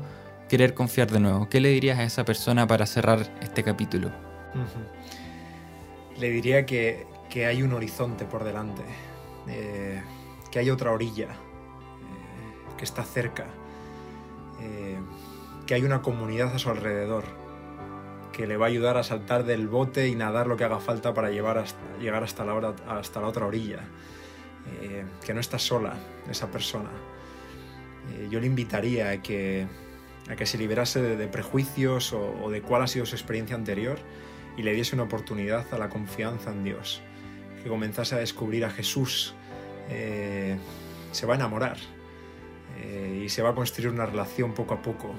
querer 0.50 0.74
confiar 0.74 1.10
de 1.10 1.20
nuevo? 1.20 1.50
¿Qué 1.50 1.60
le 1.60 1.70
dirías 1.70 2.00
a 2.00 2.04
esa 2.04 2.26
persona 2.26 2.68
para 2.68 2.86
cerrar 2.86 3.20
este 3.41 3.63
capítulo? 3.63 4.12
Le 6.18 6.30
diría 6.30 6.65
que, 6.65 7.08
que, 7.30 7.46
hay 7.46 7.63
un 7.63 7.74
horizonte 7.74 8.26
por 8.26 8.44
delante, 8.44 8.84
eh, 9.48 10.02
que 10.52 10.60
hay 10.60 10.70
otra 10.70 10.91
orilla, 10.91 11.30
que 12.78 12.86
está 12.86 13.04
cerca, 13.04 13.46
eh, 14.62 14.98
que 15.65 15.74
hay 15.74 15.84
una 15.84 16.02
comunidad 16.02 16.54
a 16.56 16.60
su 16.60 16.70
alrededor, 16.70 17.26
que 18.32 18.48
le 18.48 18.58
va 18.58 18.65
a 18.65 18.70
ayudar 18.70 18.98
a 18.98 19.04
saltar 19.04 19.46
del 19.46 19.68
bote 19.68 20.08
y 20.08 20.15
nadar 20.15 20.48
lo 20.48 20.58
que 20.58 20.65
haga 20.65 20.80
falta 20.80 21.13
para 21.13 21.30
llevar 21.30 21.63
llegar 22.00 22.24
hasta 22.24 22.46
la, 22.46 22.76
hasta 22.88 23.22
la 23.22 23.28
otra 23.28 23.46
orilla, 23.46 23.80
eh, 24.82 25.06
que 25.26 25.34
no 25.34 25.39
está 25.39 25.60
sola 25.60 25.96
esa 26.30 26.52
persona. 26.52 26.89
Eh, 28.12 28.28
yo 28.30 28.39
le 28.39 28.48
invitaría 28.48 29.10
a 29.10 29.22
que, 29.22 29.68
a 30.30 30.36
que 30.36 30.46
se 30.46 30.58
liberase 30.58 31.02
de, 31.02 31.28
prejuicios 31.28 32.13
o, 32.13 32.50
de 32.50 32.62
cuál 32.62 32.84
ha 32.84 32.88
sido 32.88 33.06
su 33.06 33.15
experiencia 33.15 33.56
anterior 33.56 33.98
y 34.58 34.63
le 34.63 34.74
diese 34.74 34.96
una 34.96 35.04
oportunidad 35.04 35.65
a 35.74 35.78
la 35.78 35.89
confianza 35.89 36.52
en 36.52 36.63
Dios, 36.63 37.02
que 37.63 37.70
comenzase 37.70 38.15
a 38.15 38.20
descubrir 38.20 38.63
a 38.63 38.70
Jesús, 38.70 39.36
se 41.12 41.26
va 41.26 41.34
a 41.34 41.36
enamorar, 41.36 41.78
eh, 42.78 43.24
y 43.26 43.30
se 43.30 43.41
va 43.41 43.52
a 43.52 43.56
construir 43.56 43.89
una 43.89 44.06
relación 44.06 44.54
poco 44.54 44.74
a 44.74 44.82
poco. 44.82 45.13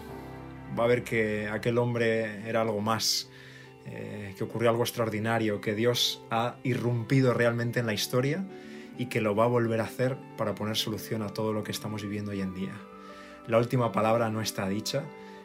Va 0.79 0.85
a 0.85 0.87
ver 0.87 1.05
que 1.05 1.49
aquel 1.49 1.79
hombre 1.79 2.47
era 2.49 2.61
algo 2.61 2.81
más, 2.81 3.31
eh, 3.87 4.35
que 4.37 4.45
ocurrió 4.45 4.71
algo 4.71 4.83
extraordinario, 4.83 5.61
que 5.61 5.75
Dios 5.75 6.23
ha 6.31 6.57
irrumpido 6.65 7.33
realmente 7.33 7.81
en 7.81 7.87
la 7.87 7.95
historia 7.95 8.45
y 8.99 9.07
que 9.07 9.21
lo 9.21 9.35
va 9.35 9.45
a 9.45 9.49
volver 9.49 9.81
a 9.81 9.85
hacer 9.85 10.17
para 10.37 10.55
poner 10.55 10.77
solución 10.77 11.23
a 11.23 11.29
todo 11.29 11.53
lo 11.53 11.63
que 11.63 11.73
estamos 11.73 12.03
viviendo 12.03 12.33
hoy 12.33 12.41
en 12.41 12.55
día. 12.55 12.73
La 13.47 13.59
última 13.59 13.93
palabra 13.93 14.31
no 14.31 14.41
está 14.41 14.69
dicha, 14.69 15.05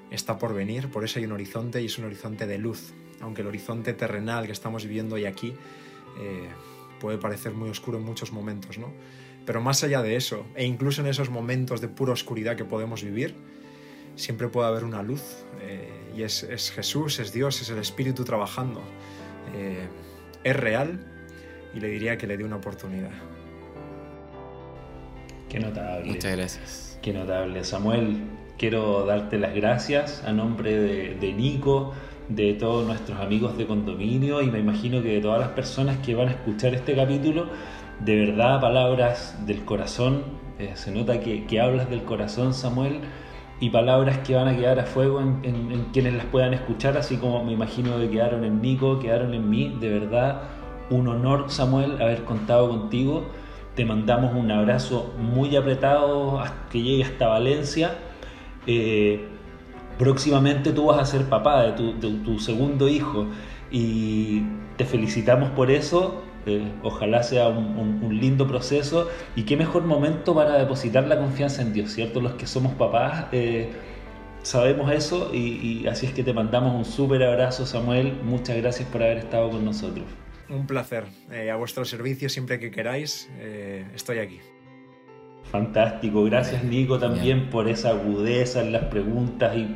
está 0.09 0.37
por 0.37 0.53
venir, 0.53 0.89
por 0.89 1.03
eso 1.03 1.19
hay 1.19 1.25
un 1.25 1.31
horizonte 1.31 1.81
y 1.81 1.85
es 1.85 1.97
un 1.97 2.05
horizonte 2.05 2.47
de 2.47 2.57
luz, 2.57 2.93
aunque 3.21 3.41
el 3.41 3.47
horizonte 3.47 3.93
terrenal 3.93 4.45
que 4.45 4.51
estamos 4.51 4.83
viviendo 4.85 5.15
hoy 5.15 5.25
aquí 5.25 5.53
eh, 6.19 6.49
puede 6.99 7.17
parecer 7.17 7.53
muy 7.53 7.69
oscuro 7.69 7.97
en 7.97 8.05
muchos 8.05 8.31
momentos, 8.31 8.77
¿no? 8.77 8.91
Pero 9.45 9.61
más 9.61 9.83
allá 9.83 10.01
de 10.01 10.15
eso, 10.15 10.45
e 10.55 10.65
incluso 10.65 11.01
en 11.01 11.07
esos 11.07 11.29
momentos 11.29 11.81
de 11.81 11.87
pura 11.87 12.13
oscuridad 12.13 12.55
que 12.55 12.65
podemos 12.65 13.03
vivir, 13.03 13.35
siempre 14.15 14.47
puede 14.47 14.67
haber 14.67 14.83
una 14.83 15.01
luz. 15.01 15.21
Eh, 15.61 15.89
y 16.15 16.23
es, 16.23 16.71
Jesús, 16.75 17.19
es 17.19 17.31
Dios, 17.33 17.61
es 17.61 17.69
el 17.69 17.79
Espíritu 17.79 18.23
trabajando. 18.23 18.81
Eh, 19.55 19.87
es 20.43 20.55
real 20.55 21.07
y 21.73 21.79
le 21.79 21.87
diría 21.87 22.17
que 22.17 22.27
le 22.27 22.37
dé 22.37 22.43
una 22.43 22.57
oportunidad. 22.57 23.11
Qué 25.51 25.59
notable. 25.59 26.05
Muchas 26.05 26.35
gracias. 26.37 26.99
Qué 27.01 27.13
notable. 27.13 27.63
Samuel, 27.63 28.23
quiero 28.57 29.05
darte 29.05 29.37
las 29.37 29.53
gracias 29.53 30.23
a 30.25 30.31
nombre 30.31 30.77
de, 30.77 31.15
de 31.15 31.33
Nico, 31.33 31.93
de 32.29 32.53
todos 32.53 32.87
nuestros 32.87 33.19
amigos 33.19 33.57
de 33.57 33.67
condominio 33.67 34.41
y 34.41 34.49
me 34.49 34.59
imagino 34.59 35.03
que 35.03 35.09
de 35.09 35.21
todas 35.21 35.39
las 35.39 35.49
personas 35.49 35.97
que 35.97 36.15
van 36.15 36.29
a 36.29 36.31
escuchar 36.31 36.73
este 36.73 36.95
capítulo 36.95 37.47
de 38.05 38.25
verdad 38.25 38.59
palabras 38.59 39.35
del 39.45 39.63
corazón. 39.65 40.23
Eh, 40.59 40.71
se 40.75 40.91
nota 40.91 41.19
que, 41.19 41.59
hablas 41.59 41.89
del 41.89 42.03
corazón, 42.03 42.53
Samuel, 42.53 42.99
y 43.59 43.69
palabras 43.69 44.19
que 44.19 44.35
van 44.35 44.47
a 44.47 44.55
quedar 44.55 44.79
a 44.79 44.85
fuego 44.85 45.19
en, 45.19 45.87
quienes 45.93 46.13
las 46.13 46.25
puedan 46.25 46.53
escuchar, 46.53 46.97
así 46.97 47.17
como 47.17 47.43
me 47.43 47.51
imagino 47.51 47.97
que 47.99 48.09
quedaron 48.09 48.43
en 48.43 48.61
Nico, 48.61 48.99
quedaron 48.99 49.33
en 49.33 49.49
mí. 49.49 49.75
De 49.79 49.89
verdad, 49.89 50.43
un 50.89 51.07
honor, 51.07 51.45
Samuel, 51.49 52.01
haber 52.01 52.23
contado 52.23 52.69
contigo. 52.69 53.25
Te 53.75 53.85
mandamos 53.85 54.35
un 54.35 54.51
abrazo 54.51 55.13
muy 55.17 55.55
apretado 55.55 56.43
que 56.69 56.81
llegue 56.81 57.03
hasta 57.03 57.27
Valencia. 57.27 57.95
Eh, 58.67 59.27
próximamente 59.97 60.71
tú 60.71 60.87
vas 60.87 60.99
a 60.99 61.05
ser 61.05 61.25
papá 61.25 61.63
de 61.63 61.71
tu, 61.73 61.99
de 61.99 62.11
tu 62.23 62.39
segundo 62.39 62.87
hijo 62.87 63.27
y 63.71 64.41
te 64.77 64.85
felicitamos 64.85 65.49
por 65.51 65.71
eso 65.71 66.21
eh, 66.47 66.71
ojalá 66.81 67.21
sea 67.21 67.49
un, 67.49 68.01
lindo 68.19 68.47
proceso 68.47 69.07
y 69.35 69.43
qué 69.43 69.55
mejor 69.55 69.83
momento 69.83 70.33
para 70.33 70.57
depositar 70.57 71.07
la 71.07 71.19
confianza 71.19 71.61
en 71.61 71.71
Dios, 71.71 71.91
¿cierto? 71.91 72.19
Los 72.19 72.33
que 72.33 72.47
somos 72.47 72.73
papás 72.73 73.27
eh, 73.31 73.69
sabemos 74.41 74.91
eso 74.91 75.33
y, 75.33 75.85
así 75.87 76.07
es 76.07 76.13
que 76.13 76.23
te 76.23 76.33
mandamos 76.33 76.73
un 76.75 76.85
súper 76.85 77.23
abrazo 77.23 77.65
Samuel, 77.65 78.19
muchas 78.23 78.57
gracias 78.57 78.89
por 78.89 79.03
haber 79.03 79.19
estado 79.19 79.51
con 79.51 79.63
nosotros. 79.63 80.05
Un 80.51 80.67
placer, 80.67 81.05
eh, 81.31 81.49
a 81.49 81.55
vuestro 81.55 81.85
servicio 81.85 82.29
siempre 82.29 82.59
que 82.59 82.69
queráis, 82.69 83.29
estoy 83.95 84.19
aquí. 84.19 84.39
Fantástico, 85.51 86.23
gracias 86.25 86.63
Nico 86.63 86.99
también 86.99 87.49
por 87.49 87.67
esa 87.67 87.89
agudeza 87.89 88.61
en 88.61 88.71
las 88.71 88.85
preguntas 88.85 89.55
y 89.57 89.67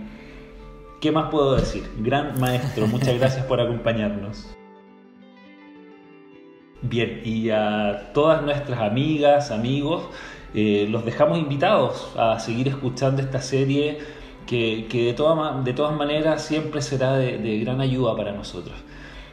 ¿qué 1.02 1.12
más 1.12 1.32
puedo 1.32 1.56
decir? 1.56 1.84
Gran 2.00 2.40
maestro, 2.40 2.88
muchas 2.88 3.18
gracias 3.18 3.46
por 3.46 3.60
acompañarnos. 3.60 4.56
Bien, 6.82 7.22
y 7.24 7.50
a 7.50 8.12
todas 8.14 8.44
nuestras 8.44 8.80
amigas, 8.80 9.50
amigos, 9.50 10.04
eh, 10.54 10.88
los 10.90 11.04
dejamos 11.04 11.40
invitados 11.40 12.14
a 12.18 12.40
seguir 12.40 12.68
escuchando 12.68 13.22
esta 13.22 13.42
serie 13.42 13.98
que, 14.46 14.88
de, 14.92 15.14
todas 15.74 15.96
maneras 15.98 16.46
siempre 16.46 16.82
será 16.82 17.18
de, 17.18 17.60
gran 17.60 17.82
ayuda 17.82 18.16
para 18.16 18.34
nosotros. 18.34 18.76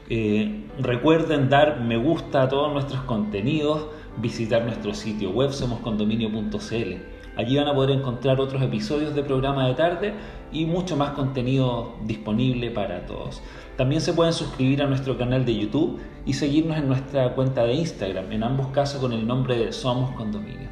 Eh, 0.08 0.66
recuerden 0.78 1.48
dar 1.48 1.80
me 1.80 1.96
gusta 1.96 2.42
a 2.42 2.48
todos 2.48 2.72
nuestros 2.72 3.02
contenidos, 3.02 3.86
visitar 4.18 4.64
nuestro 4.64 4.94
sitio 4.94 5.30
web 5.30 5.52
somoscondominio.cl. 5.52 7.12
Allí 7.36 7.56
van 7.56 7.68
a 7.68 7.74
poder 7.74 7.98
encontrar 7.98 8.40
otros 8.40 8.62
episodios 8.62 9.14
de 9.14 9.22
programa 9.22 9.66
de 9.66 9.74
tarde 9.74 10.14
y 10.52 10.66
mucho 10.66 10.96
más 10.96 11.10
contenido 11.10 11.94
disponible 12.04 12.70
para 12.70 13.06
todos. 13.06 13.42
También 13.76 14.02
se 14.02 14.12
pueden 14.12 14.34
suscribir 14.34 14.82
a 14.82 14.86
nuestro 14.86 15.16
canal 15.16 15.46
de 15.46 15.56
YouTube 15.56 15.98
y 16.26 16.34
seguirnos 16.34 16.76
en 16.76 16.88
nuestra 16.88 17.34
cuenta 17.34 17.64
de 17.64 17.72
Instagram, 17.74 18.30
en 18.32 18.44
ambos 18.44 18.66
casos 18.68 19.00
con 19.00 19.14
el 19.14 19.26
nombre 19.26 19.56
de 19.56 19.72
Somos 19.72 20.10
Condominio. 20.10 20.68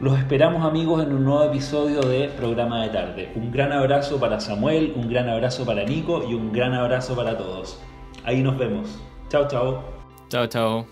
Los 0.00 0.16
esperamos 0.18 0.64
amigos 0.64 1.02
en 1.02 1.12
un 1.12 1.24
nuevo 1.24 1.44
episodio 1.44 2.00
de 2.00 2.28
Programa 2.28 2.82
de 2.82 2.90
Tarde. 2.90 3.32
Un 3.34 3.50
gran 3.50 3.72
abrazo 3.72 4.20
para 4.20 4.38
Samuel, 4.38 4.92
un 4.94 5.08
gran 5.08 5.28
abrazo 5.28 5.64
para 5.64 5.84
Nico 5.84 6.24
y 6.28 6.34
un 6.34 6.52
gran 6.52 6.74
abrazo 6.74 7.16
para 7.16 7.36
todos. 7.36 7.80
Ahí 8.24 8.42
nos 8.42 8.58
vemos. 8.58 8.88
Chao, 9.28 9.46
chao. 9.48 9.84
Chao, 10.28 10.46
chao. 10.46 10.86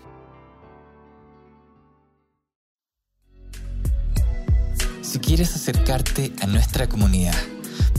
Si 5.01 5.19
quieres 5.19 5.55
acercarte 5.55 6.33
a 6.41 6.47
nuestra 6.47 6.87
comunidad, 6.87 7.35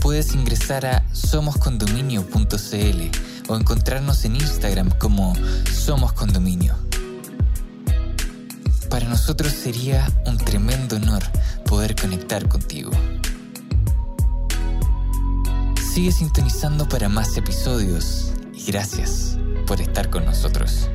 puedes 0.01 0.35
ingresar 0.35 0.85
a 0.85 1.05
somoscondominio.cl 1.13 3.01
o 3.47 3.55
encontrarnos 3.55 4.25
en 4.25 4.35
Instagram 4.35 4.89
como 4.97 5.33
Somos 5.71 6.13
Condominio. 6.13 6.75
Para 8.89 9.07
nosotros 9.07 9.51
sería 9.51 10.07
un 10.25 10.37
tremendo 10.37 10.95
honor 10.95 11.23
poder 11.65 11.95
conectar 11.95 12.47
contigo. 12.47 12.91
Sigue 15.93 16.11
sintonizando 16.11 16.87
para 16.87 17.09
más 17.09 17.37
episodios 17.37 18.34
gracias 18.65 19.37
por 19.67 19.79
estar 19.79 20.09
con 20.09 20.25
nosotros. 20.25 20.89